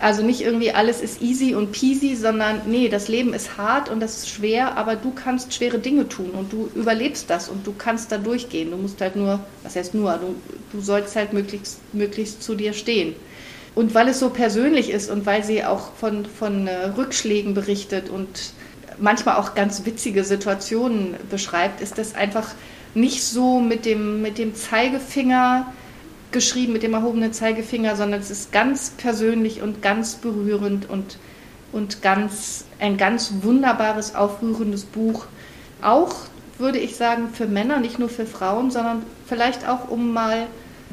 Also 0.00 0.22
nicht 0.22 0.40
irgendwie 0.40 0.70
alles 0.70 1.00
ist 1.00 1.20
easy 1.20 1.56
und 1.56 1.72
peasy, 1.72 2.14
sondern 2.14 2.62
nee, 2.66 2.88
das 2.88 3.08
Leben 3.08 3.34
ist 3.34 3.56
hart 3.56 3.88
und 3.88 3.98
das 3.98 4.18
ist 4.18 4.30
schwer, 4.30 4.76
aber 4.76 4.94
du 4.94 5.10
kannst 5.10 5.52
schwere 5.52 5.80
Dinge 5.80 6.08
tun 6.08 6.30
und 6.30 6.52
du 6.52 6.70
überlebst 6.76 7.28
das 7.28 7.48
und 7.48 7.66
du 7.66 7.74
kannst 7.76 8.12
da 8.12 8.18
durchgehen. 8.18 8.70
Du 8.70 8.76
musst 8.76 9.00
halt 9.00 9.16
nur, 9.16 9.40
was 9.64 9.74
heißt 9.74 9.94
nur, 9.94 10.12
du, 10.12 10.36
du 10.72 10.80
sollst 10.80 11.16
halt 11.16 11.32
möglichst, 11.32 11.78
möglichst 11.92 12.40
zu 12.40 12.54
dir 12.54 12.72
stehen. 12.72 13.16
Und 13.74 13.94
weil 13.94 14.08
es 14.08 14.18
so 14.18 14.30
persönlich 14.30 14.90
ist 14.90 15.10
und 15.10 15.24
weil 15.24 15.44
sie 15.44 15.64
auch 15.64 15.92
von, 15.94 16.26
von 16.26 16.66
äh, 16.66 16.86
Rückschlägen 16.88 17.54
berichtet 17.54 18.10
und 18.10 18.52
manchmal 18.98 19.36
auch 19.36 19.54
ganz 19.54 19.86
witzige 19.86 20.24
Situationen 20.24 21.14
beschreibt, 21.30 21.80
ist 21.80 21.96
das 21.96 22.14
einfach 22.14 22.50
nicht 22.94 23.24
so 23.24 23.60
mit 23.60 23.86
dem, 23.86 24.20
mit 24.20 24.36
dem 24.36 24.54
Zeigefinger 24.54 25.72
geschrieben, 26.32 26.72
mit 26.72 26.82
dem 26.82 26.94
erhobenen 26.94 27.32
Zeigefinger, 27.32 27.96
sondern 27.96 28.20
es 28.20 28.30
ist 28.30 28.52
ganz 28.52 28.90
persönlich 28.90 29.62
und 29.62 29.82
ganz 29.82 30.16
berührend 30.16 30.88
und, 30.88 31.18
und 31.72 32.02
ganz, 32.02 32.64
ein 32.78 32.96
ganz 32.96 33.32
wunderbares, 33.42 34.14
aufrührendes 34.14 34.84
Buch. 34.84 35.26
Auch, 35.80 36.14
würde 36.58 36.78
ich 36.78 36.96
sagen, 36.96 37.28
für 37.32 37.46
Männer, 37.46 37.80
nicht 37.80 37.98
nur 37.98 38.08
für 38.08 38.26
Frauen, 38.26 38.70
sondern 38.70 39.02
vielleicht 39.26 39.68
auch, 39.68 39.88
um 39.88 40.12
mal 40.12 40.46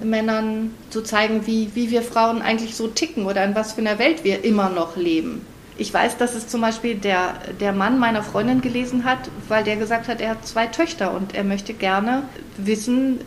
Männern 0.03 0.73
zu 0.89 1.01
zeigen, 1.01 1.45
wie, 1.47 1.71
wie 1.75 1.91
wir 1.91 2.01
Frauen 2.01 2.41
eigentlich 2.41 2.75
so 2.75 2.87
ticken 2.87 3.25
oder 3.25 3.43
in 3.43 3.55
was 3.55 3.73
für 3.73 3.81
einer 3.81 3.99
Welt 3.99 4.23
wir 4.23 4.43
immer 4.43 4.69
noch 4.69 4.95
leben. 4.95 5.45
Ich 5.77 5.93
weiß, 5.93 6.17
dass 6.17 6.35
es 6.35 6.47
zum 6.47 6.59
Beispiel 6.59 6.95
der, 6.95 7.35
der 7.61 7.71
Mann 7.71 7.99
meiner 7.99 8.21
Freundin 8.21 8.59
gelesen 8.59 9.05
hat, 9.05 9.29
weil 9.47 9.63
der 9.63 9.77
gesagt 9.77 10.09
hat, 10.09 10.19
er 10.19 10.31
hat 10.31 10.45
zwei 10.45 10.67
Töchter 10.67 11.13
und 11.13 11.35
er 11.35 11.45
möchte 11.45 11.73
gerne 11.73 12.23
wissen, 12.57 13.21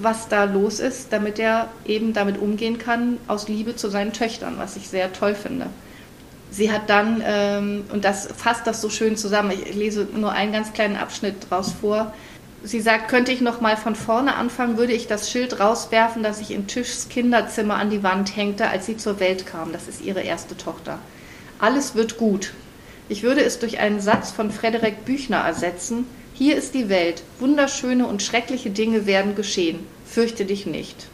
was 0.00 0.28
da 0.28 0.44
los 0.44 0.80
ist, 0.80 1.12
damit 1.12 1.38
er 1.38 1.68
eben 1.84 2.12
damit 2.12 2.38
umgehen 2.38 2.78
kann 2.78 3.18
aus 3.26 3.48
Liebe 3.48 3.76
zu 3.76 3.88
seinen 3.88 4.12
Töchtern, 4.12 4.54
was 4.58 4.76
ich 4.76 4.88
sehr 4.88 5.12
toll 5.12 5.34
finde. 5.34 5.66
Sie 6.52 6.72
hat 6.72 6.88
dann, 6.88 7.22
ähm, 7.24 7.84
und 7.92 8.04
das 8.04 8.28
fasst 8.36 8.66
das 8.66 8.80
so 8.80 8.88
schön 8.88 9.16
zusammen, 9.16 9.52
ich 9.52 9.74
lese 9.74 10.06
nur 10.14 10.32
einen 10.32 10.52
ganz 10.52 10.72
kleinen 10.72 10.96
Abschnitt 10.96 11.50
draus 11.50 11.72
vor. 11.80 12.12
Sie 12.62 12.82
sagt, 12.82 13.08
könnte 13.08 13.32
ich 13.32 13.40
noch 13.40 13.62
mal 13.62 13.78
von 13.78 13.94
vorne 13.94 14.34
anfangen, 14.34 14.76
würde 14.76 14.92
ich 14.92 15.06
das 15.06 15.30
Schild 15.30 15.60
rauswerfen, 15.60 16.22
das 16.22 16.38
sich 16.38 16.50
in 16.50 16.66
Tischs 16.66 17.08
Kinderzimmer 17.08 17.76
an 17.76 17.88
die 17.88 18.02
Wand 18.02 18.36
hängte, 18.36 18.68
als 18.68 18.84
sie 18.84 18.98
zur 18.98 19.18
Welt 19.18 19.46
kam. 19.46 19.72
Das 19.72 19.88
ist 19.88 20.02
ihre 20.02 20.20
erste 20.20 20.56
Tochter. 20.56 20.98
Alles 21.58 21.94
wird 21.94 22.18
gut. 22.18 22.52
Ich 23.08 23.22
würde 23.22 23.42
es 23.42 23.58
durch 23.58 23.78
einen 23.78 24.00
Satz 24.00 24.30
von 24.30 24.50
Frederik 24.50 25.06
Büchner 25.06 25.38
ersetzen. 25.38 26.04
Hier 26.34 26.54
ist 26.54 26.74
die 26.74 26.90
Welt. 26.90 27.22
Wunderschöne 27.38 28.06
und 28.06 28.22
schreckliche 28.22 28.70
Dinge 28.70 29.06
werden 29.06 29.34
geschehen. 29.34 29.80
Fürchte 30.04 30.44
dich 30.44 30.66
nicht. 30.66 31.06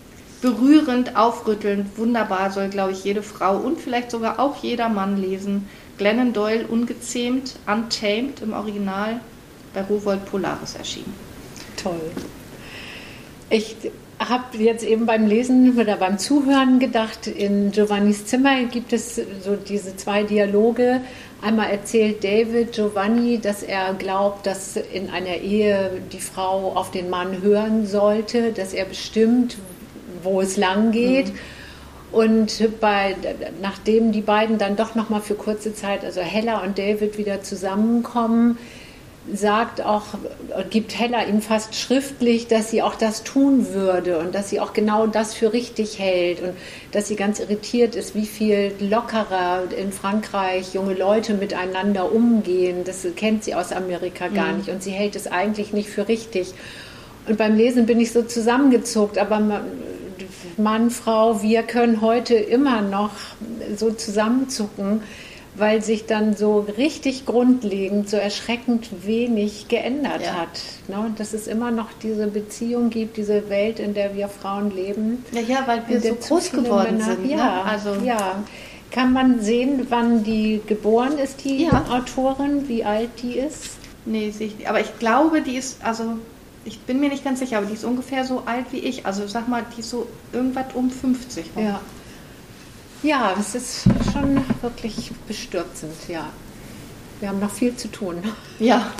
Berührend, 0.43 1.17
aufrüttelnd, 1.17 1.97
wunderbar 1.97 2.51
soll, 2.51 2.69
glaube 2.69 2.93
ich, 2.93 3.05
jede 3.05 3.23
Frau 3.23 3.57
und 3.57 3.81
vielleicht 3.81 4.11
sogar 4.11 4.41
auch 4.41 4.63
jeder 4.63 4.89
Mann 4.89 5.17
lesen. 5.17 5.69
Glennon 5.97 6.33
Doyle, 6.33 6.67
ungezähmt, 6.67 7.57
Untamed 7.67 8.43
im 8.43 8.53
Original, 8.53 9.21
bei 9.73 9.83
Rowold 9.83 10.27
Polaris 10.27 10.75
erschienen. 10.75 11.26
Toll. 11.77 12.01
Ich 13.51 13.77
habe 14.19 14.57
jetzt 14.59 14.85
eben 14.85 15.07
beim 15.07 15.27
Lesen 15.27 15.79
oder 15.79 15.97
beim 15.97 16.19
Zuhören 16.19 16.79
gedacht, 16.79 17.27
in 17.27 17.71
Giovannis 17.71 18.27
Zimmer 18.27 18.65
gibt 18.65 18.93
es 18.93 19.17
so 19.17 19.57
diese 19.57 19.97
zwei 19.97 20.23
Dialoge. 20.23 21.01
Einmal 21.43 21.71
erzählt 21.71 22.25
David 22.25 22.73
Giovanni, 22.73 23.39
dass 23.39 23.63
er 23.63 23.93
glaubt, 23.95 24.47
dass 24.47 24.77
in 24.77 25.11
einer 25.11 25.37
Ehe 25.37 25.91
die 26.13 26.21
Frau 26.21 26.73
auf 26.75 26.91
den 26.91 27.11
Mann 27.11 27.43
hören 27.43 27.87
sollte, 27.87 28.53
dass 28.53 28.73
er 28.73 28.87
bestimmt, 28.87 29.59
wo 30.23 30.41
es 30.41 30.57
lang 30.57 30.93
geht. 30.93 31.29
Mhm. 31.29 31.39
Und 32.13 32.81
bei, 32.81 33.15
nachdem 33.61 34.13
die 34.13 34.23
beiden 34.23 34.57
dann 34.57 34.77
doch 34.77 34.95
noch 34.95 35.11
mal 35.11 35.21
für 35.21 35.35
kurze 35.35 35.75
Zeit, 35.75 36.05
also 36.05 36.23
Hella 36.23 36.63
und 36.63 36.79
David 36.79 37.19
wieder 37.19 37.43
zusammenkommen, 37.43 38.59
sagt 39.33 39.81
auch, 39.81 40.05
gibt 40.71 40.99
Hella 40.99 41.25
ihm 41.25 41.41
fast 41.41 41.75
schriftlich, 41.75 42.47
dass 42.47 42.71
sie 42.71 42.83
auch 42.83 42.95
das 42.95 43.25
tun 43.25 43.73
würde 43.73 44.19
und 44.19 44.35
dass 44.35 44.51
sie 44.51 44.61
auch 44.61 44.73
genau 44.73 45.07
das 45.07 45.35
für 45.35 45.53
richtig 45.53 45.99
hält 45.99 46.41
und 46.43 46.53
dass 46.93 47.09
sie 47.09 47.17
ganz 47.17 47.41
irritiert 47.41 47.97
ist, 47.97 48.15
wie 48.15 48.27
viel 48.27 48.73
lockerer 48.79 49.65
in 49.77 49.93
Frankreich 49.93 50.75
junge 50.75 50.95
Leute 50.95 51.35
miteinander 51.35 52.13
umgehen. 52.13 52.85
Das 52.85 53.07
kennt 53.17 53.43
sie 53.45 53.55
aus 53.55 53.73
Amerika 53.73 54.29
gar 54.29 54.53
mhm. 54.53 54.59
nicht 54.59 54.69
und 54.69 54.83
sie 54.83 54.93
hält 54.93 55.17
es 55.17 55.27
eigentlich 55.27 55.73
nicht 55.73 55.89
für 55.89 56.09
richtig. 56.09 56.55
Und 57.29 57.39
beim 57.39 57.57
Lesen 57.57 57.87
bin 57.87 57.99
ich 57.99 58.13
so 58.13 58.23
zusammengezuckt, 58.23 59.19
aber 59.19 59.63
Mann, 60.57 60.91
Frau, 60.91 61.43
wir 61.43 61.65
können 61.65 62.01
heute 62.01 62.35
immer 62.35 62.81
noch 62.81 63.11
so 63.77 63.91
zusammenzucken 63.91 65.03
weil 65.57 65.83
sich 65.83 66.07
dann 66.07 66.37
so 66.37 66.67
richtig 66.77 67.25
grundlegend, 67.25 68.09
so 68.09 68.17
erschreckend 68.17 69.07
wenig 69.07 69.69
geändert 69.69 70.23
ja. 70.23 70.35
hat. 70.35 70.63
Ne? 70.89 71.15
Dass 71.17 71.33
es 71.33 71.47
immer 71.47 71.71
noch 71.71 71.89
diese 72.03 72.27
Beziehung 72.27 72.91
gibt, 72.91 73.17
diese 73.17 73.49
Welt, 73.49 73.81
in 73.81 73.95
der 73.95 74.15
wir 74.15 74.29
Frauen 74.29 74.75
leben. 74.75 75.25
Ja, 75.33 75.41
ja 75.41 75.63
weil 75.67 75.83
wir 75.89 76.01
so 76.01 76.15
groß 76.15 76.53
geworden 76.53 76.99
Männer, 76.99 77.17
sind. 77.17 77.31
Ja, 77.31 77.37
ne? 77.37 77.65
also 77.65 77.95
ja. 78.05 78.45
Kann 78.91 79.13
man 79.13 79.41
sehen, 79.41 79.87
wann 79.91 80.23
die 80.25 80.63
geboren 80.67 81.19
ist, 81.19 81.45
die 81.45 81.65
ja. 81.65 81.85
Autorin, 81.91 82.69
wie 82.69 82.85
alt 82.85 83.11
die 83.23 83.33
ist? 83.33 83.71
Nee, 84.05 84.31
sehe 84.31 84.47
ich 84.47 84.57
nicht. 84.57 84.69
Aber 84.69 84.81
ich 84.81 84.99
glaube, 84.99 85.43
die 85.43 85.57
ist, 85.57 85.83
also 85.83 86.19
ich 86.65 86.81
bin 86.81 87.01
mir 87.01 87.09
nicht 87.09 87.25
ganz 87.25 87.41
sicher, 87.41 87.59
aber 87.59 87.67
die 87.67 87.75
ist 87.75 87.85
ungefähr 87.85 88.25
so 88.25 88.43
alt 88.47 88.67
wie 88.71 88.79
ich. 88.79 89.07
Also 89.07 89.27
sag 89.27 89.49
mal, 89.49 89.65
die 89.77 89.81
ist 89.81 89.91
so 89.91 90.07
irgendwas 90.33 90.67
um 90.75 90.91
50. 90.91 91.47
Ja. 91.57 91.81
Ja, 93.07 93.37
es 93.39 93.55
ist 93.55 93.85
schon 94.13 94.45
wirklich 94.63 95.13
bestürzend, 95.29 95.95
ja. 96.09 96.29
Wir 97.21 97.29
haben 97.29 97.39
noch 97.39 97.53
viel 97.53 97.77
zu 97.77 97.87
tun. 97.87 98.17
Ja. 98.59 98.91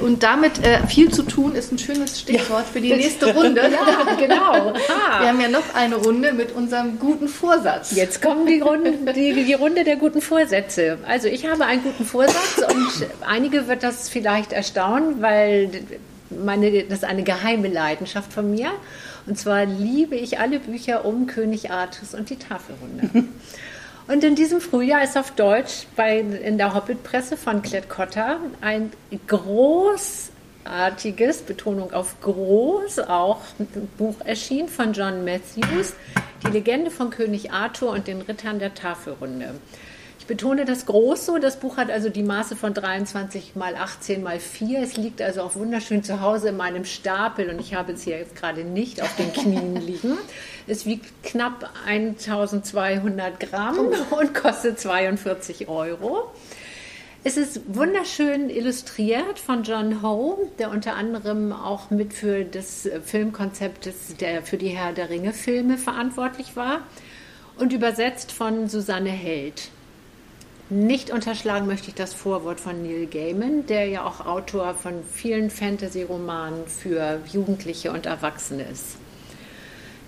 Und 0.00 0.22
damit 0.22 0.64
äh, 0.64 0.86
viel 0.86 1.10
zu 1.10 1.24
tun 1.24 1.56
ist 1.56 1.72
ein 1.72 1.78
schönes 1.78 2.20
Stichwort 2.20 2.64
ja, 2.66 2.72
für 2.72 2.80
die 2.80 2.92
nächste 2.92 3.34
Runde. 3.34 3.60
Ja, 3.60 4.14
genau. 4.14 4.72
Ah. 4.88 5.20
Wir 5.20 5.28
haben 5.28 5.40
ja 5.40 5.48
noch 5.48 5.74
eine 5.74 5.96
Runde 5.96 6.32
mit 6.32 6.52
unserem 6.52 6.98
guten 6.98 7.28
Vorsatz. 7.28 7.90
Jetzt 7.92 8.22
kommt 8.22 8.48
die 8.48 8.60
Runde, 8.60 8.92
die, 9.14 9.44
die 9.44 9.54
Runde 9.54 9.82
der 9.82 9.96
guten 9.96 10.20
Vorsätze. 10.20 10.98
Also 11.06 11.26
ich 11.28 11.46
habe 11.46 11.64
einen 11.64 11.82
guten 11.82 12.04
Vorsatz 12.04 12.58
und 12.72 13.06
einige 13.26 13.66
wird 13.66 13.82
das 13.82 14.08
vielleicht 14.08 14.52
erstaunen, 14.52 15.22
weil 15.22 15.70
meine, 16.30 16.84
das 16.84 16.98
ist 16.98 17.04
eine 17.04 17.24
geheime 17.24 17.68
Leidenschaft 17.68 18.32
von 18.32 18.50
mir. 18.50 18.70
Und 19.26 19.38
zwar 19.38 19.66
liebe 19.66 20.16
ich 20.16 20.38
alle 20.38 20.60
Bücher 20.60 21.04
um 21.04 21.26
König 21.26 21.70
Artus 21.70 22.14
und 22.14 22.30
die 22.30 22.36
Tafelrunde. 22.36 23.24
Und 24.08 24.22
in 24.22 24.36
diesem 24.36 24.60
Frühjahr 24.60 25.02
ist 25.02 25.18
auf 25.18 25.32
Deutsch 25.32 25.88
bei, 25.96 26.20
in 26.20 26.58
der 26.58 26.74
Hobbit-Presse 26.74 27.36
von 27.36 27.60
Klett-Cotta 27.60 28.36
ein 28.60 28.92
großartiges, 29.26 31.42
Betonung 31.42 31.92
auf 31.92 32.20
groß, 32.20 33.00
auch 33.00 33.40
Buch 33.98 34.14
erschienen 34.24 34.68
von 34.68 34.92
John 34.92 35.24
Matthews, 35.24 35.94
Die 36.44 36.52
Legende 36.52 36.92
von 36.92 37.10
König 37.10 37.50
Arthur 37.50 37.90
und 37.90 38.06
den 38.06 38.20
Rittern 38.20 38.60
der 38.60 38.74
Tafelrunde. 38.74 39.56
Ich 40.26 40.28
betone 40.28 40.64
das 40.64 40.86
groß 40.86 41.24
so. 41.24 41.38
Das 41.38 41.60
Buch 41.60 41.76
hat 41.76 41.88
also 41.88 42.08
die 42.08 42.24
Maße 42.24 42.56
von 42.56 42.74
23 42.74 43.54
mal 43.54 43.76
18 43.76 44.24
mal 44.24 44.40
4. 44.40 44.80
Es 44.80 44.96
liegt 44.96 45.22
also 45.22 45.42
auch 45.42 45.54
wunderschön 45.54 46.02
zu 46.02 46.20
Hause 46.20 46.48
in 46.48 46.56
meinem 46.56 46.84
Stapel 46.84 47.48
und 47.48 47.60
ich 47.60 47.74
habe 47.74 47.92
es 47.92 48.02
hier 48.02 48.18
jetzt 48.18 48.34
gerade 48.34 48.64
nicht 48.64 49.00
auf 49.00 49.14
den 49.14 49.32
Knien 49.32 49.76
liegen. 49.86 50.18
Es 50.66 50.84
wiegt 50.84 51.22
knapp 51.22 51.70
1200 51.86 53.38
Gramm 53.38 53.78
und 54.10 54.34
kostet 54.34 54.80
42 54.80 55.68
Euro. 55.68 56.32
Es 57.22 57.36
ist 57.36 57.60
wunderschön 57.68 58.50
illustriert 58.50 59.38
von 59.38 59.62
John 59.62 60.02
Ho, 60.02 60.50
der 60.58 60.72
unter 60.72 60.96
anderem 60.96 61.52
auch 61.52 61.90
mit 61.90 62.12
für 62.12 62.44
das 62.44 62.88
Filmkonzept 63.04 63.86
des, 63.86 64.16
der 64.16 64.42
für 64.42 64.56
die 64.56 64.70
Herr 64.70 64.92
der 64.92 65.08
Ringe 65.08 65.32
Filme 65.32 65.78
verantwortlich 65.78 66.56
war 66.56 66.80
und 67.58 67.72
übersetzt 67.72 68.32
von 68.32 68.68
Susanne 68.68 69.10
Held. 69.10 69.70
Nicht 70.68 71.10
unterschlagen 71.10 71.66
möchte 71.66 71.88
ich 71.88 71.94
das 71.94 72.12
Vorwort 72.12 72.58
von 72.58 72.82
Neil 72.82 73.06
Gaiman, 73.06 73.66
der 73.66 73.86
ja 73.86 74.04
auch 74.04 74.26
Autor 74.26 74.74
von 74.74 75.04
vielen 75.04 75.48
Fantasy-Romanen 75.48 76.66
für 76.66 77.20
Jugendliche 77.32 77.92
und 77.92 78.06
Erwachsene 78.06 78.64
ist. 78.64 78.96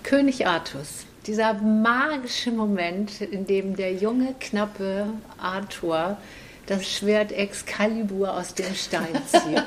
König 0.03 0.47
Artus, 0.47 1.05
dieser 1.27 1.53
magische 1.53 2.51
Moment, 2.51 3.21
in 3.21 3.47
dem 3.47 3.77
der 3.77 3.93
junge, 3.93 4.35
knappe 4.37 5.05
Arthur 5.37 6.17
das 6.65 6.91
Schwert 6.91 7.31
Excalibur 7.31 8.33
aus 8.35 8.53
dem 8.53 8.75
Stein 8.75 9.15
zieht. 9.27 9.63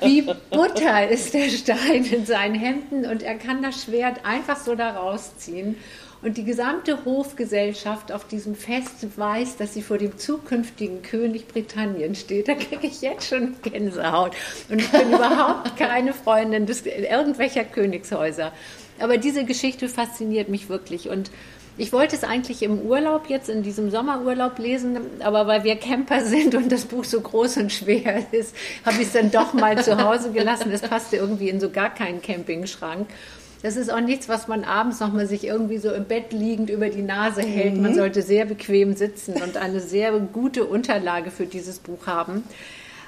Wie 0.00 0.22
Butter 0.22 1.08
ist 1.08 1.34
der 1.34 1.50
Stein 1.50 2.04
in 2.04 2.24
seinen 2.24 2.54
Händen 2.54 3.04
und 3.04 3.22
er 3.22 3.36
kann 3.36 3.62
das 3.62 3.84
Schwert 3.84 4.24
einfach 4.24 4.56
so 4.56 4.74
da 4.74 4.90
rausziehen 4.96 5.76
und 6.22 6.36
die 6.36 6.44
gesamte 6.44 7.04
Hofgesellschaft 7.04 8.12
auf 8.12 8.26
diesem 8.26 8.54
Fest 8.54 9.06
weiß, 9.16 9.56
dass 9.56 9.72
sie 9.72 9.82
vor 9.82 9.96
dem 9.96 10.18
zukünftigen 10.18 11.02
König 11.02 11.48
Britannien 11.48 12.14
steht, 12.14 12.48
da 12.48 12.54
kriege 12.54 12.86
ich 12.86 13.00
jetzt 13.00 13.28
schon 13.28 13.56
Gänsehaut. 13.62 14.32
Und 14.68 14.80
ich 14.80 14.90
bin 14.90 15.08
überhaupt 15.08 15.76
keine 15.78 16.12
Freundin 16.12 16.66
des, 16.66 16.84
irgendwelcher 16.84 17.64
Königshäuser. 17.64 18.52
Aber 18.98 19.16
diese 19.16 19.44
Geschichte 19.44 19.88
fasziniert 19.88 20.50
mich 20.50 20.68
wirklich. 20.68 21.08
Und 21.08 21.30
ich 21.78 21.94
wollte 21.94 22.14
es 22.14 22.24
eigentlich 22.24 22.62
im 22.62 22.80
Urlaub 22.82 23.30
jetzt, 23.30 23.48
in 23.48 23.62
diesem 23.62 23.90
Sommerurlaub 23.90 24.58
lesen, 24.58 24.98
aber 25.20 25.46
weil 25.46 25.64
wir 25.64 25.76
Camper 25.76 26.22
sind 26.26 26.54
und 26.54 26.70
das 26.70 26.84
Buch 26.84 27.04
so 27.04 27.22
groß 27.22 27.56
und 27.56 27.72
schwer 27.72 28.22
ist, 28.32 28.54
habe 28.84 28.96
ich 28.96 29.06
es 29.06 29.12
dann 29.12 29.30
doch 29.30 29.54
mal 29.54 29.82
zu 29.82 29.96
Hause 29.96 30.32
gelassen. 30.32 30.70
Es 30.70 30.82
passte 30.82 31.16
irgendwie 31.16 31.48
in 31.48 31.60
so 31.60 31.70
gar 31.70 31.94
keinen 31.94 32.20
Campingschrank. 32.20 33.08
Das 33.62 33.76
ist 33.76 33.92
auch 33.92 34.00
nichts, 34.00 34.28
was 34.28 34.48
man 34.48 34.64
abends 34.64 35.00
nochmal 35.00 35.26
sich 35.26 35.44
irgendwie 35.44 35.78
so 35.78 35.92
im 35.92 36.06
Bett 36.06 36.32
liegend 36.32 36.70
über 36.70 36.88
die 36.88 37.02
Nase 37.02 37.42
hält. 37.42 37.74
Mhm. 37.74 37.82
Man 37.82 37.94
sollte 37.94 38.22
sehr 38.22 38.46
bequem 38.46 38.96
sitzen 38.96 39.34
und 39.34 39.56
eine 39.56 39.80
sehr 39.80 40.12
gute 40.18 40.64
Unterlage 40.64 41.30
für 41.30 41.46
dieses 41.46 41.78
Buch 41.78 42.06
haben. 42.06 42.44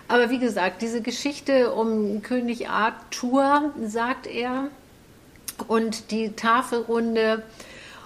Aber 0.09 0.29
wie 0.29 0.39
gesagt, 0.39 0.83
diese 0.83 1.01
Geschichte 1.01 1.73
um 1.73 2.21
König 2.23 2.69
Arthur, 2.69 3.73
sagt 3.87 4.27
er, 4.27 4.69
und 5.69 6.11
die 6.11 6.33
Tafelrunde 6.33 7.43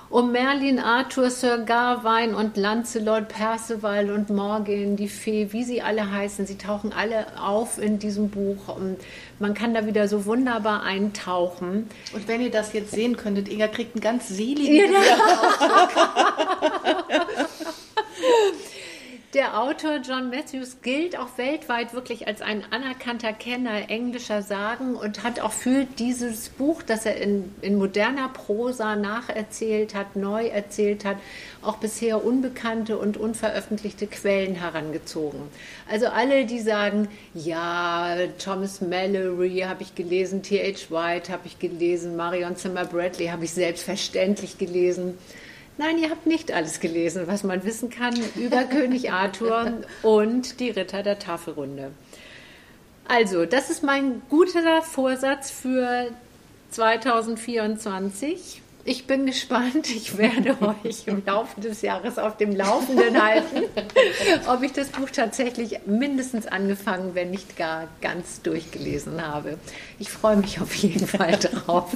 um 0.09 0.33
Merlin, 0.33 0.79
Arthur, 0.79 1.31
Sir 1.31 1.59
Gawain 1.59 2.35
und 2.35 2.57
Lancelot, 2.57 3.29
Perceval 3.29 4.11
und 4.11 4.31
Morgan, 4.31 4.97
die 4.97 5.09
Fee, 5.09 5.53
wie 5.53 5.65
sie 5.65 5.83
alle 5.83 6.11
heißen, 6.11 6.47
sie 6.47 6.59
tauchen 6.59 6.93
alle 6.93 7.27
auf 7.41 7.79
in 7.79 7.99
diesem 7.99 8.31
Buch. 8.31 8.69
Und 8.69 8.99
man 9.39 9.55
kann 9.55 9.75
da 9.75 9.87
wieder 9.87 10.09
so 10.09 10.27
wunderbar 10.27 10.83
eintauchen. 10.83 11.89
Und 12.13 12.29
wenn 12.29 12.41
ihr 12.41 12.51
das 12.51 12.73
jetzt 12.73 12.93
sehen 12.93 13.17
könntet, 13.17 13.49
Inga 13.49 13.69
kriegt 13.69 13.95
einen 13.95 14.03
ganz 14.03 14.29
seligen 14.29 14.93
ja. 14.93 15.01
Der 19.37 19.61
Autor 19.61 19.97
John 19.97 20.31
Matthews 20.31 20.79
gilt 20.81 21.19
auch 21.19 21.37
weltweit 21.37 21.93
wirklich 21.93 22.27
als 22.27 22.41
ein 22.41 22.65
anerkannter 22.71 23.35
Kenner 23.35 23.91
englischer 23.91 24.41
Sagen 24.41 24.95
und 24.95 25.25
hat 25.25 25.41
auch 25.41 25.53
für 25.53 25.85
dieses 25.85 26.49
Buch, 26.49 26.83
das 26.83 27.05
er 27.05 27.21
in, 27.21 27.55
in 27.61 27.77
moderner 27.77 28.31
Prosa 28.31 28.97
nacherzählt 28.97 29.95
hat, 29.95 30.17
neu 30.17 30.47
erzählt 30.47 31.05
hat, 31.05 31.19
auch 31.61 31.77
bisher 31.77 32.25
unbekannte 32.25 32.97
und 32.97 33.19
unveröffentlichte 33.19 34.07
Quellen 34.07 34.55
herangezogen. 34.55 35.43
Also 35.87 36.07
alle, 36.07 36.47
die 36.47 36.61
sagen, 36.61 37.09
ja, 37.35 38.17
Thomas 38.43 38.81
Mallory 38.81 39.67
habe 39.69 39.83
ich 39.83 39.95
gelesen, 39.95 40.43
T.H. 40.43 40.91
White 40.91 41.31
habe 41.31 41.43
ich 41.47 41.59
gelesen, 41.59 42.17
Marion 42.17 42.57
Zimmer 42.57 42.87
Bradley 42.87 43.27
habe 43.27 43.45
ich 43.45 43.53
selbstverständlich 43.53 44.57
gelesen 44.57 45.19
Nein, 45.79 45.99
ihr 45.99 46.09
habt 46.11 46.27
nicht 46.27 46.53
alles 46.53 46.81
gelesen, 46.81 47.27
was 47.27 47.43
man 47.43 47.65
wissen 47.65 47.91
kann 47.91 48.15
über 48.35 48.65
König 48.71 49.13
Arthur 49.13 49.75
und 50.03 50.59
die 50.59 50.71
Ritter 50.71 51.03
der 51.03 51.19
Tafelrunde. 51.19 51.91
Also, 53.09 53.45
das 53.45 53.71
ist 53.71 53.83
mein 53.83 54.23
guter 54.29 54.83
Vorsatz 54.83 55.51
für 55.51 56.11
2024. 56.71 58.63
Ich 58.89 59.09
bin 59.09 59.27
gespannt. 59.27 59.91
Ich 59.91 60.17
werde 60.17 60.57
euch 60.85 61.03
im 61.07 61.25
Laufe 61.27 61.61
des 61.61 61.83
Jahres 61.83 62.19
auf 62.19 62.37
dem 62.37 62.55
Laufenden 62.55 63.21
halten, 63.21 63.65
ob 64.47 64.63
ich 64.63 64.73
das 64.73 64.89
Buch 64.89 65.11
tatsächlich 65.11 65.81
mindestens 65.87 66.47
angefangen, 66.47 67.17
wenn 67.17 67.33
nicht 67.33 67.57
gar 67.57 67.89
ganz 68.01 68.43
durchgelesen 68.43 69.27
habe. 69.27 69.59
Ich 69.99 70.09
freue 70.09 70.37
mich 70.37 70.61
auf 70.61 70.73
jeden 70.77 71.09
Fall 71.09 71.33
drauf. 71.67 71.91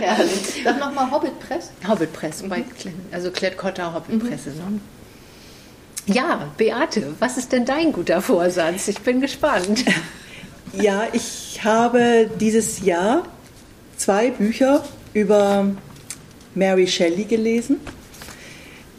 Herrlich. 0.00 0.62
Dann 0.64 0.78
nochmal 0.78 1.10
Hobbit 1.10 1.40
Press. 1.40 1.70
Hobbit 1.88 2.12
Press, 2.12 2.42
mhm. 2.42 2.48
bei, 2.50 2.64
also 3.10 3.30
Klett-Cotta 3.30 3.94
Hobbit 3.94 4.28
Presse. 4.28 4.50
Mhm. 4.50 4.56
Ne? 4.74 4.80
Ja, 6.14 6.48
Beate, 6.58 7.14
was 7.20 7.38
ist 7.38 7.52
denn 7.52 7.64
dein 7.64 7.92
guter 7.92 8.20
Vorsatz? 8.20 8.88
Ich 8.88 9.00
bin 9.00 9.22
gespannt. 9.22 9.84
Ja, 10.74 11.04
ich 11.12 11.60
habe 11.64 12.30
dieses 12.38 12.84
Jahr 12.84 13.24
zwei 13.96 14.30
Bücher 14.30 14.84
über 15.14 15.70
Mary 16.58 16.86
Shelley 16.86 17.24
gelesen. 17.24 17.76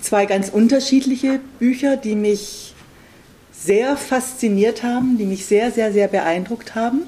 Zwei 0.01 0.25
ganz 0.25 0.49
unterschiedliche 0.49 1.39
Bücher, 1.59 1.97
die 1.97 2.15
mich 2.15 2.73
sehr 3.51 3.97
fasziniert 3.97 4.83
haben, 4.83 5.17
die 5.17 5.25
mich 5.25 5.45
sehr, 5.45 5.71
sehr, 5.71 5.91
sehr 5.91 6.07
beeindruckt 6.07 6.75
haben. 6.75 7.01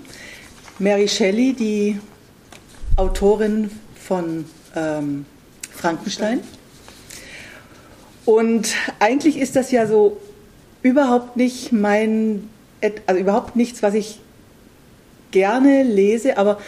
Mary 0.77 1.07
Shelley, 1.07 1.53
die 1.53 1.99
Autorin 2.97 3.71
von 3.95 4.45
ähm, 4.75 5.25
Frankenstein. 5.71 6.41
Und 8.25 8.75
eigentlich 8.99 9.37
ist 9.37 9.55
das 9.55 9.71
ja 9.71 9.87
so 9.87 10.19
überhaupt 10.81 11.37
nicht 11.37 11.71
mein, 11.71 12.49
also 13.05 13.19
überhaupt 13.19 13.55
nichts, 13.55 13.81
was 13.81 13.93
ich 13.93 14.19
gerne 15.31 15.83
lese, 15.83 16.37
aber 16.37 16.59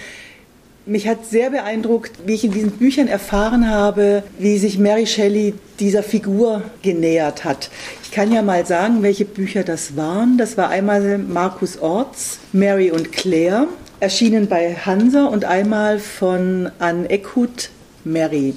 mich 0.86 1.08
hat 1.08 1.26
sehr 1.26 1.50
beeindruckt, 1.50 2.12
wie 2.26 2.34
ich 2.34 2.43
in 2.43 2.52
diesen 2.52 2.72
Büchern 2.72 3.08
erfahren 3.08 3.69
habe, 3.69 4.24
wie 4.38 4.58
sich 4.58 4.78
Mary 4.78 5.08
Shelley 5.08 5.54
dieser 5.80 6.04
Figur 6.04 6.62
genähert 6.82 7.46
hat. 7.46 7.69
Ich 8.04 8.12
kann 8.12 8.32
ja 8.32 8.41
mal 8.41 8.65
sagen, 8.65 9.02
welche 9.02 9.26
Bücher 9.26 9.63
das 9.63 9.96
waren. 9.96 10.38
Das 10.38 10.58
war 10.58 10.69
einmal 10.69 11.17
Markus 11.17 11.80
Orts, 11.80 12.39
Mary 12.52 12.91
und 12.91 13.12
Claire, 13.12 13.67
erschienen 14.00 14.48
bei 14.48 14.76
Hansa 14.76 15.26
und 15.26 15.46
einmal 15.46 16.00
von 16.00 16.69
Anne 16.80 17.10
Eckhut, 17.10 17.69
Mary. 18.04 18.54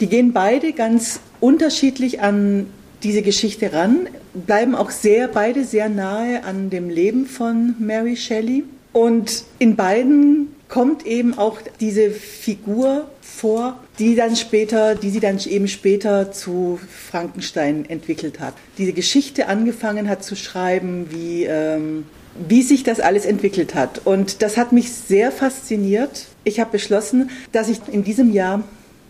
Die 0.00 0.08
gehen 0.08 0.32
beide 0.32 0.72
ganz 0.72 1.20
unterschiedlich 1.40 2.20
an 2.20 2.66
diese 3.02 3.22
Geschichte 3.22 3.72
ran, 3.72 4.08
bleiben 4.34 4.74
auch 4.74 4.90
sehr, 4.90 5.28
beide 5.28 5.64
sehr 5.64 5.88
nahe 5.88 6.44
an 6.44 6.70
dem 6.70 6.90
Leben 6.90 7.26
von 7.26 7.74
Mary 7.78 8.16
Shelley. 8.16 8.64
Und 8.92 9.44
in 9.58 9.76
beiden 9.76 10.48
kommt 10.68 11.06
eben 11.06 11.36
auch 11.36 11.58
diese 11.80 12.10
Figur 12.10 13.08
vor, 13.20 13.78
die 13.98 14.14
dann 14.14 14.36
später, 14.36 14.94
die 14.94 15.10
sie 15.10 15.20
dann 15.20 15.38
eben 15.38 15.68
später 15.68 16.32
zu 16.32 16.80
Frankenstein 17.10 17.84
entwickelt 17.88 18.40
hat. 18.40 18.54
Diese 18.78 18.92
Geschichte 18.92 19.48
angefangen 19.48 20.08
hat 20.08 20.24
zu 20.24 20.36
schreiben, 20.36 21.06
wie 21.10 21.44
ähm, 21.44 22.04
wie 22.48 22.62
sich 22.62 22.82
das 22.82 23.00
alles 23.00 23.24
entwickelt 23.24 23.74
hat. 23.74 24.00
Und 24.04 24.42
das 24.42 24.56
hat 24.56 24.72
mich 24.72 24.92
sehr 24.92 25.30
fasziniert. 25.30 26.26
Ich 26.44 26.60
habe 26.60 26.72
beschlossen, 26.72 27.30
dass 27.52 27.68
ich 27.68 27.78
in 27.90 28.04
diesem 28.04 28.32
Jahr 28.32 28.64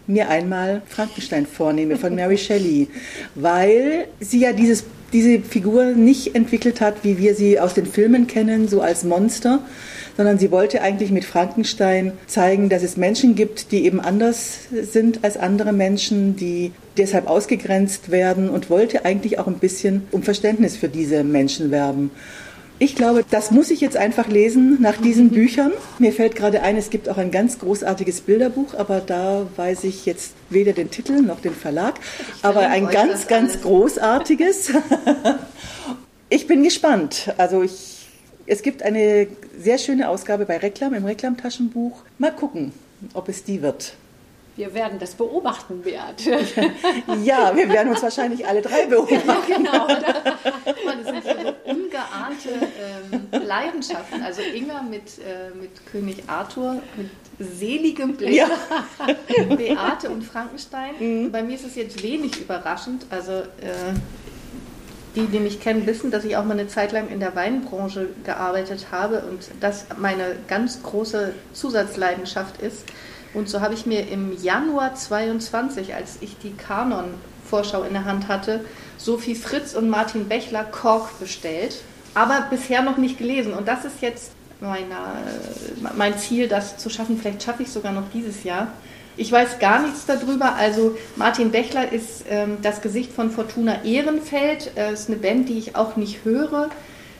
mir 0.06 0.28
einmal 0.28 0.82
Frankenstein 0.86 1.46
vornehme 1.46 1.96
von 1.96 2.14
Mary 2.14 2.38
Shelley, 2.38 2.88
weil 3.34 4.08
sie 4.20 4.40
ja 4.40 4.52
dieses, 4.52 4.84
diese 5.12 5.40
Figur 5.40 5.92
nicht 5.92 6.34
entwickelt 6.34 6.80
hat, 6.80 7.02
wie 7.02 7.18
wir 7.18 7.34
sie 7.34 7.58
aus 7.58 7.74
den 7.74 7.86
Filmen 7.86 8.26
kennen, 8.26 8.68
so 8.68 8.82
als 8.82 9.04
Monster, 9.04 9.60
sondern 10.16 10.38
sie 10.38 10.50
wollte 10.50 10.82
eigentlich 10.82 11.10
mit 11.10 11.24
Frankenstein 11.24 12.12
zeigen, 12.26 12.68
dass 12.68 12.82
es 12.82 12.96
Menschen 12.96 13.34
gibt, 13.34 13.72
die 13.72 13.84
eben 13.84 14.00
anders 14.00 14.58
sind 14.70 15.24
als 15.24 15.36
andere 15.36 15.72
Menschen, 15.72 16.36
die 16.36 16.72
deshalb 16.96 17.28
ausgegrenzt 17.28 18.10
werden 18.10 18.48
und 18.48 18.70
wollte 18.70 19.04
eigentlich 19.04 19.38
auch 19.38 19.46
ein 19.46 19.58
bisschen 19.58 20.02
um 20.12 20.22
Verständnis 20.22 20.76
für 20.76 20.88
diese 20.88 21.24
Menschen 21.24 21.70
werben. 21.70 22.10
Ich 22.80 22.96
glaube, 22.96 23.24
das 23.30 23.52
muss 23.52 23.70
ich 23.70 23.80
jetzt 23.80 23.96
einfach 23.96 24.26
lesen 24.26 24.78
nach 24.80 24.96
diesen 24.96 25.30
Büchern. 25.30 25.72
Mir 26.00 26.12
fällt 26.12 26.34
gerade 26.34 26.62
ein, 26.62 26.76
es 26.76 26.90
gibt 26.90 27.08
auch 27.08 27.18
ein 27.18 27.30
ganz 27.30 27.60
großartiges 27.60 28.22
Bilderbuch, 28.22 28.74
aber 28.74 29.00
da 29.00 29.46
weiß 29.56 29.84
ich 29.84 30.06
jetzt 30.06 30.32
weder 30.50 30.72
den 30.72 30.90
Titel 30.90 31.22
noch 31.22 31.40
den 31.40 31.54
Verlag, 31.54 31.94
aber 32.42 32.66
ein 32.66 32.88
ganz, 32.88 33.28
ganz 33.28 33.60
großartiges. 33.60 34.72
ich 36.28 36.48
bin 36.48 36.64
gespannt. 36.64 37.32
Also 37.38 37.62
ich, 37.62 37.93
es 38.46 38.62
gibt 38.62 38.82
eine 38.82 39.26
sehr 39.58 39.78
schöne 39.78 40.08
Ausgabe 40.08 40.46
bei 40.46 40.58
Reklam 40.58 40.94
im 40.94 41.04
Reklamtaschenbuch. 41.04 42.02
Mal 42.18 42.32
gucken, 42.32 42.72
ob 43.14 43.28
es 43.28 43.44
die 43.44 43.62
wird. 43.62 43.94
Wir 44.56 44.72
werden 44.72 45.00
das 45.00 45.14
beobachten, 45.14 45.82
Beat. 45.82 46.24
Ja, 47.24 47.56
wir 47.56 47.68
werden 47.68 47.90
uns 47.90 48.02
wahrscheinlich 48.02 48.46
alle 48.46 48.62
drei 48.62 48.86
beobachten. 48.86 49.28
Ja, 49.28 49.56
genau. 49.56 49.88
Das 50.64 51.06
sind 51.06 51.24
so 51.24 51.70
ungeahnte 51.70 52.48
ähm, 52.50 53.42
Leidenschaften. 53.46 54.22
Also 54.22 54.42
Inga 54.42 54.82
mit, 54.82 55.18
äh, 55.18 55.54
mit 55.58 55.84
König 55.86 56.22
Arthur, 56.28 56.80
mit 56.96 57.10
seligem 57.38 58.16
Blick. 58.16 58.34
Ja. 58.34 58.48
Beate 59.56 60.08
und 60.08 60.22
Frankenstein. 60.22 60.94
Mhm. 60.98 61.32
Bei 61.32 61.42
mir 61.42 61.56
ist 61.56 61.66
es 61.66 61.74
jetzt 61.74 62.02
wenig 62.02 62.40
überraschend. 62.40 63.06
Also 63.10 63.32
äh, 63.32 63.42
die, 65.14 65.26
die 65.26 65.38
mich 65.38 65.60
kennen, 65.60 65.86
wissen, 65.86 66.10
dass 66.10 66.24
ich 66.24 66.36
auch 66.36 66.44
mal 66.44 66.58
eine 66.58 66.68
Zeit 66.68 66.92
lang 66.92 67.08
in 67.08 67.20
der 67.20 67.34
Weinbranche 67.36 68.08
gearbeitet 68.24 68.88
habe 68.90 69.22
und 69.30 69.48
das 69.60 69.86
meine 69.98 70.36
ganz 70.48 70.82
große 70.82 71.32
Zusatzleidenschaft 71.52 72.60
ist. 72.60 72.84
Und 73.32 73.48
so 73.48 73.60
habe 73.60 73.74
ich 73.74 73.86
mir 73.86 74.08
im 74.08 74.36
Januar 74.42 74.94
22, 74.94 75.94
als 75.94 76.18
ich 76.20 76.36
die 76.38 76.52
Kanon-Vorschau 76.52 77.82
in 77.82 77.92
der 77.92 78.04
Hand 78.04 78.28
hatte, 78.28 78.64
Sophie 78.96 79.34
Fritz 79.34 79.74
und 79.74 79.88
Martin 79.88 80.28
Bechler 80.28 80.64
Kork 80.64 81.18
bestellt, 81.18 81.76
aber 82.14 82.46
bisher 82.48 82.82
noch 82.82 82.96
nicht 82.96 83.18
gelesen. 83.18 83.54
Und 83.54 83.66
das 83.66 83.84
ist 83.84 84.00
jetzt 84.00 84.30
meine, 84.60 84.96
mein 85.96 86.16
Ziel, 86.18 86.48
das 86.48 86.76
zu 86.78 86.90
schaffen. 86.90 87.18
Vielleicht 87.18 87.42
schaffe 87.42 87.62
ich 87.62 87.68
es 87.68 87.74
sogar 87.74 87.92
noch 87.92 88.08
dieses 88.12 88.44
Jahr. 88.44 88.68
Ich 89.16 89.30
weiß 89.30 89.58
gar 89.60 89.82
nichts 89.82 90.06
darüber. 90.06 90.54
Also 90.56 90.96
Martin 91.16 91.50
Bechler 91.50 91.92
ist 91.92 92.24
ähm, 92.28 92.58
das 92.62 92.80
Gesicht 92.80 93.12
von 93.12 93.30
Fortuna 93.30 93.84
Ehrenfeld. 93.84 94.72
Äh, 94.76 94.92
ist 94.92 95.08
eine 95.08 95.18
Band, 95.18 95.48
die 95.48 95.58
ich 95.58 95.76
auch 95.76 95.96
nicht 95.96 96.24
höre. 96.24 96.70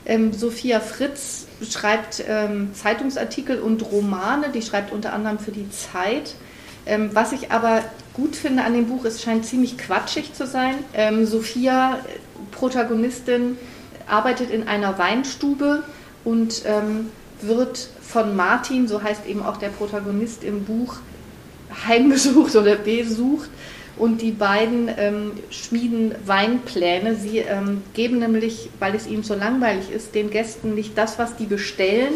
Ähm, 0.06 0.32
Sophia 0.32 0.80
Fritz 0.80 1.46
schreibt 1.68 2.24
ähm, 2.28 2.74
Zeitungsartikel 2.74 3.60
und 3.60 3.90
Romane, 3.90 4.50
die 4.50 4.60
schreibt 4.60 4.92
unter 4.92 5.12
anderem 5.12 5.38
für 5.38 5.52
die 5.52 5.70
Zeit. 5.70 6.34
Ähm, 6.84 7.10
was 7.14 7.32
ich 7.32 7.52
aber 7.52 7.82
gut 8.12 8.36
finde 8.36 8.64
an 8.64 8.74
dem 8.74 8.86
Buch, 8.86 9.04
es 9.04 9.22
scheint 9.22 9.46
ziemlich 9.46 9.78
quatschig 9.78 10.34
zu 10.34 10.46
sein. 10.46 10.74
Ähm, 10.92 11.24
Sophia, 11.24 12.00
Protagonistin, 12.50 13.56
arbeitet 14.06 14.50
in 14.50 14.68
einer 14.68 14.98
Weinstube 14.98 15.82
und 16.24 16.62
ähm, 16.66 17.10
wird 17.40 17.88
von 18.02 18.36
Martin, 18.36 18.86
so 18.86 19.02
heißt 19.02 19.26
eben 19.26 19.42
auch 19.42 19.56
der 19.56 19.68
Protagonist 19.68 20.44
im 20.44 20.64
Buch, 20.64 20.96
heimgesucht 21.86 22.56
oder 22.56 22.76
besucht 22.76 23.50
und 23.96 24.22
die 24.22 24.32
beiden 24.32 24.90
ähm, 24.96 25.32
schmieden 25.50 26.14
Weinpläne. 26.26 27.14
Sie 27.14 27.38
ähm, 27.38 27.82
geben 27.94 28.18
nämlich, 28.18 28.70
weil 28.80 28.94
es 28.94 29.06
ihnen 29.06 29.22
so 29.22 29.34
langweilig 29.34 29.90
ist, 29.90 30.14
den 30.14 30.30
Gästen 30.30 30.74
nicht 30.74 30.98
das, 30.98 31.18
was 31.18 31.36
die 31.36 31.46
bestellen, 31.46 32.14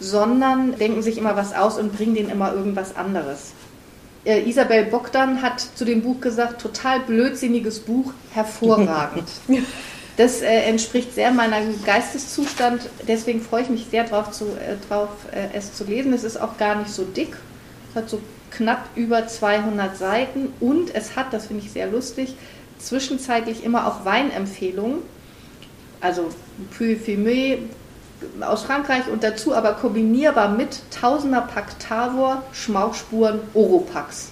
sondern 0.00 0.76
denken 0.78 1.02
sich 1.02 1.18
immer 1.18 1.36
was 1.36 1.52
aus 1.54 1.78
und 1.78 1.94
bringen 1.94 2.14
denen 2.14 2.30
immer 2.30 2.54
irgendwas 2.54 2.96
anderes. 2.96 3.52
Äh, 4.24 4.48
Isabel 4.48 4.84
Bogdan 4.86 5.42
hat 5.42 5.60
zu 5.60 5.84
dem 5.84 6.02
Buch 6.02 6.20
gesagt, 6.20 6.60
total 6.60 7.00
blödsinniges 7.00 7.80
Buch, 7.80 8.12
hervorragend. 8.32 9.28
Das 10.16 10.42
äh, 10.42 10.64
entspricht 10.64 11.14
sehr 11.14 11.30
meinem 11.30 11.82
Geisteszustand, 11.82 12.82
deswegen 13.08 13.40
freue 13.40 13.62
ich 13.62 13.70
mich 13.70 13.86
sehr 13.90 14.04
darauf, 14.04 14.32
zu, 14.32 14.44
äh, 14.48 14.76
drauf, 14.86 15.08
äh, 15.32 15.56
es 15.56 15.72
zu 15.72 15.84
lesen. 15.84 16.12
Es 16.12 16.24
ist 16.24 16.38
auch 16.38 16.58
gar 16.58 16.74
nicht 16.74 16.90
so 16.90 17.04
dick, 17.04 17.34
es 17.88 17.96
hat 17.96 18.10
so 18.10 18.20
knapp 18.50 18.84
über 18.96 19.26
200 19.26 19.96
Seiten 19.96 20.52
und 20.60 20.94
es 20.94 21.16
hat, 21.16 21.32
das 21.32 21.46
finde 21.46 21.64
ich 21.64 21.72
sehr 21.72 21.86
lustig, 21.86 22.34
zwischenzeitlich 22.78 23.64
immer 23.64 23.86
auch 23.86 24.04
Weinempfehlungen, 24.04 24.98
also 26.00 26.28
Puy 26.76 26.96
Fumé 26.96 27.58
aus 28.40 28.62
Frankreich 28.62 29.08
und 29.08 29.22
dazu 29.22 29.54
aber 29.54 29.74
kombinierbar 29.74 30.48
mit 30.50 30.80
Tausender 30.90 31.42
Pack 31.42 31.78
Tavor, 31.78 32.42
Schmauchspuren, 32.52 33.40
Oropax. 33.54 34.30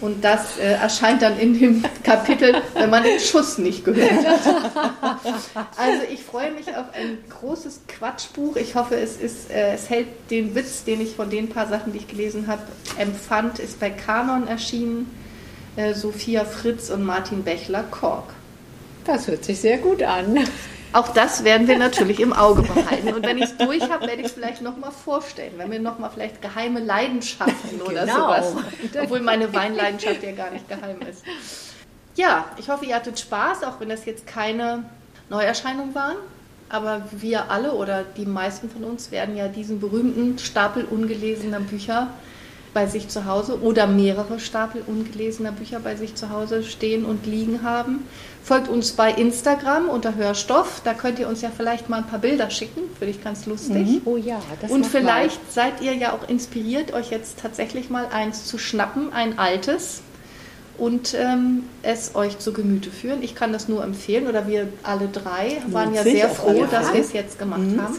Und 0.00 0.22
das 0.24 0.58
äh, 0.58 0.74
erscheint 0.74 1.22
dann 1.22 1.38
in 1.38 1.58
dem 1.58 1.84
Kapitel, 2.04 2.62
wenn 2.74 2.90
man 2.90 3.02
den 3.02 3.18
Schuss 3.18 3.58
nicht 3.58 3.84
gehört 3.84 4.24
hat. 4.24 4.40
Also 5.76 6.02
ich 6.12 6.22
freue 6.22 6.52
mich 6.52 6.68
auf 6.68 6.86
ein 6.94 7.18
großes 7.28 7.80
Quatschbuch. 7.88 8.56
Ich 8.56 8.74
hoffe, 8.74 8.96
es, 8.96 9.16
ist, 9.16 9.50
äh, 9.50 9.74
es 9.74 9.90
hält 9.90 10.06
den 10.30 10.54
Witz, 10.54 10.84
den 10.84 11.00
ich 11.00 11.14
von 11.16 11.30
den 11.30 11.48
paar 11.48 11.66
Sachen, 11.66 11.92
die 11.92 11.98
ich 11.98 12.08
gelesen 12.08 12.46
habe, 12.46 12.62
empfand, 12.96 13.58
ist 13.58 13.80
bei 13.80 13.90
Kanon 13.90 14.46
erschienen. 14.46 15.10
Äh, 15.76 15.94
Sophia 15.94 16.44
Fritz 16.44 16.90
und 16.90 17.04
Martin 17.04 17.42
Bechler 17.42 17.84
Kork. 17.84 18.34
Das 19.04 19.26
hört 19.26 19.44
sich 19.44 19.60
sehr 19.60 19.78
gut 19.78 20.02
an. 20.02 20.38
Auch 20.92 21.08
das 21.08 21.44
werden 21.44 21.68
wir 21.68 21.78
natürlich 21.78 22.18
im 22.20 22.32
Auge 22.32 22.62
behalten. 22.62 23.12
Und 23.12 23.22
wenn 23.24 23.38
ich 23.38 23.44
es 23.44 23.56
durch 23.56 23.82
habe, 23.90 24.06
werde 24.06 24.20
ich 24.20 24.28
es 24.28 24.32
vielleicht 24.32 24.62
nochmal 24.62 24.90
vorstellen. 24.90 25.52
Wenn 25.56 25.70
wir 25.70 25.80
nochmal 25.80 26.10
vielleicht 26.12 26.40
geheime 26.40 26.80
Leidenschaften 26.80 27.80
oder 27.82 28.06
genau. 28.06 28.14
sowas. 28.14 28.52
Obwohl 29.02 29.20
meine 29.20 29.52
Weinleidenschaft 29.52 30.22
ja 30.22 30.32
gar 30.32 30.50
nicht 30.50 30.68
geheim 30.68 31.00
ist. 31.08 31.24
Ja, 32.16 32.46
ich 32.56 32.68
hoffe, 32.68 32.86
ihr 32.86 32.94
hattet 32.94 33.18
Spaß, 33.18 33.64
auch 33.64 33.80
wenn 33.80 33.90
das 33.90 34.04
jetzt 34.06 34.26
keine 34.26 34.84
Neuerscheinungen 35.28 35.94
waren. 35.94 36.16
Aber 36.70 37.02
wir 37.12 37.50
alle 37.50 37.72
oder 37.72 38.02
die 38.04 38.26
meisten 38.26 38.68
von 38.68 38.84
uns 38.84 39.10
werden 39.10 39.36
ja 39.36 39.48
diesen 39.48 39.80
berühmten 39.80 40.38
Stapel 40.38 40.84
ungelesener 40.84 41.60
Bücher 41.60 42.08
bei 42.78 42.86
sich 42.86 43.08
zu 43.08 43.24
Hause 43.24 43.60
oder 43.60 43.88
mehrere 43.88 44.38
Stapel 44.38 44.84
ungelesener 44.86 45.50
Bücher 45.50 45.80
bei 45.80 45.96
sich 45.96 46.14
zu 46.14 46.30
Hause 46.30 46.62
stehen 46.62 47.04
und 47.04 47.26
liegen 47.26 47.64
haben. 47.64 48.04
Folgt 48.44 48.68
uns 48.68 48.92
bei 48.92 49.10
Instagram 49.10 49.88
unter 49.88 50.14
Hörstoff. 50.14 50.80
Da 50.84 50.94
könnt 50.94 51.18
ihr 51.18 51.26
uns 51.26 51.42
ja 51.42 51.50
vielleicht 51.50 51.88
mal 51.88 51.96
ein 51.96 52.06
paar 52.06 52.20
Bilder 52.20 52.50
schicken. 52.50 52.82
Finde 52.96 53.10
ich 53.10 53.24
ganz 53.24 53.46
lustig. 53.46 53.84
Mhm. 53.84 54.02
Oh 54.04 54.16
ja, 54.16 54.40
das 54.62 54.70
Und 54.70 54.86
vielleicht 54.86 55.42
mal. 55.42 55.52
seid 55.52 55.80
ihr 55.80 55.92
ja 55.94 56.12
auch 56.12 56.28
inspiriert, 56.28 56.92
euch 56.92 57.10
jetzt 57.10 57.40
tatsächlich 57.40 57.90
mal 57.90 58.06
eins 58.12 58.44
zu 58.44 58.58
schnappen, 58.58 59.12
ein 59.12 59.40
altes 59.40 60.02
und 60.76 61.14
ähm, 61.14 61.64
es 61.82 62.14
euch 62.14 62.38
zu 62.38 62.52
Gemüte 62.52 62.92
führen. 62.92 63.24
Ich 63.24 63.34
kann 63.34 63.52
das 63.52 63.66
nur 63.66 63.82
empfehlen 63.82 64.28
oder 64.28 64.46
wir 64.46 64.68
alle 64.84 65.08
drei 65.08 65.60
waren 65.66 65.94
ja 65.94 66.04
sehr 66.04 66.28
froh, 66.28 66.64
dass 66.70 66.94
wir 66.94 67.00
es 67.00 67.12
jetzt 67.12 67.40
gemacht 67.40 67.62
mhm. 67.62 67.82
haben. 67.82 67.98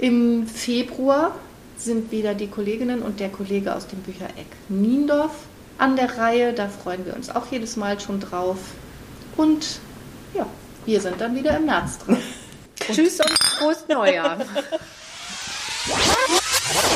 Im 0.00 0.48
Februar 0.48 1.36
sind 1.76 2.10
wieder 2.10 2.34
die 2.34 2.48
Kolleginnen 2.48 3.02
und 3.02 3.20
der 3.20 3.30
Kollege 3.30 3.74
aus 3.74 3.86
dem 3.86 4.00
Büchereck 4.00 4.46
Niendorf 4.68 5.32
an 5.78 5.96
der 5.96 6.16
Reihe. 6.16 6.52
Da 6.52 6.68
freuen 6.68 7.04
wir 7.06 7.14
uns 7.14 7.30
auch 7.30 7.50
jedes 7.50 7.76
Mal 7.76 7.98
schon 8.00 8.20
drauf. 8.20 8.58
Und 9.36 9.80
ja, 10.34 10.46
wir 10.86 11.00
sind 11.00 11.20
dann 11.20 11.34
wieder 11.34 11.56
im 11.56 11.66
März 11.66 11.98
dran. 11.98 12.18
Tschüss 12.80 13.20
und 13.20 13.38
frohes 13.38 13.84
Neujahr. 13.88 14.38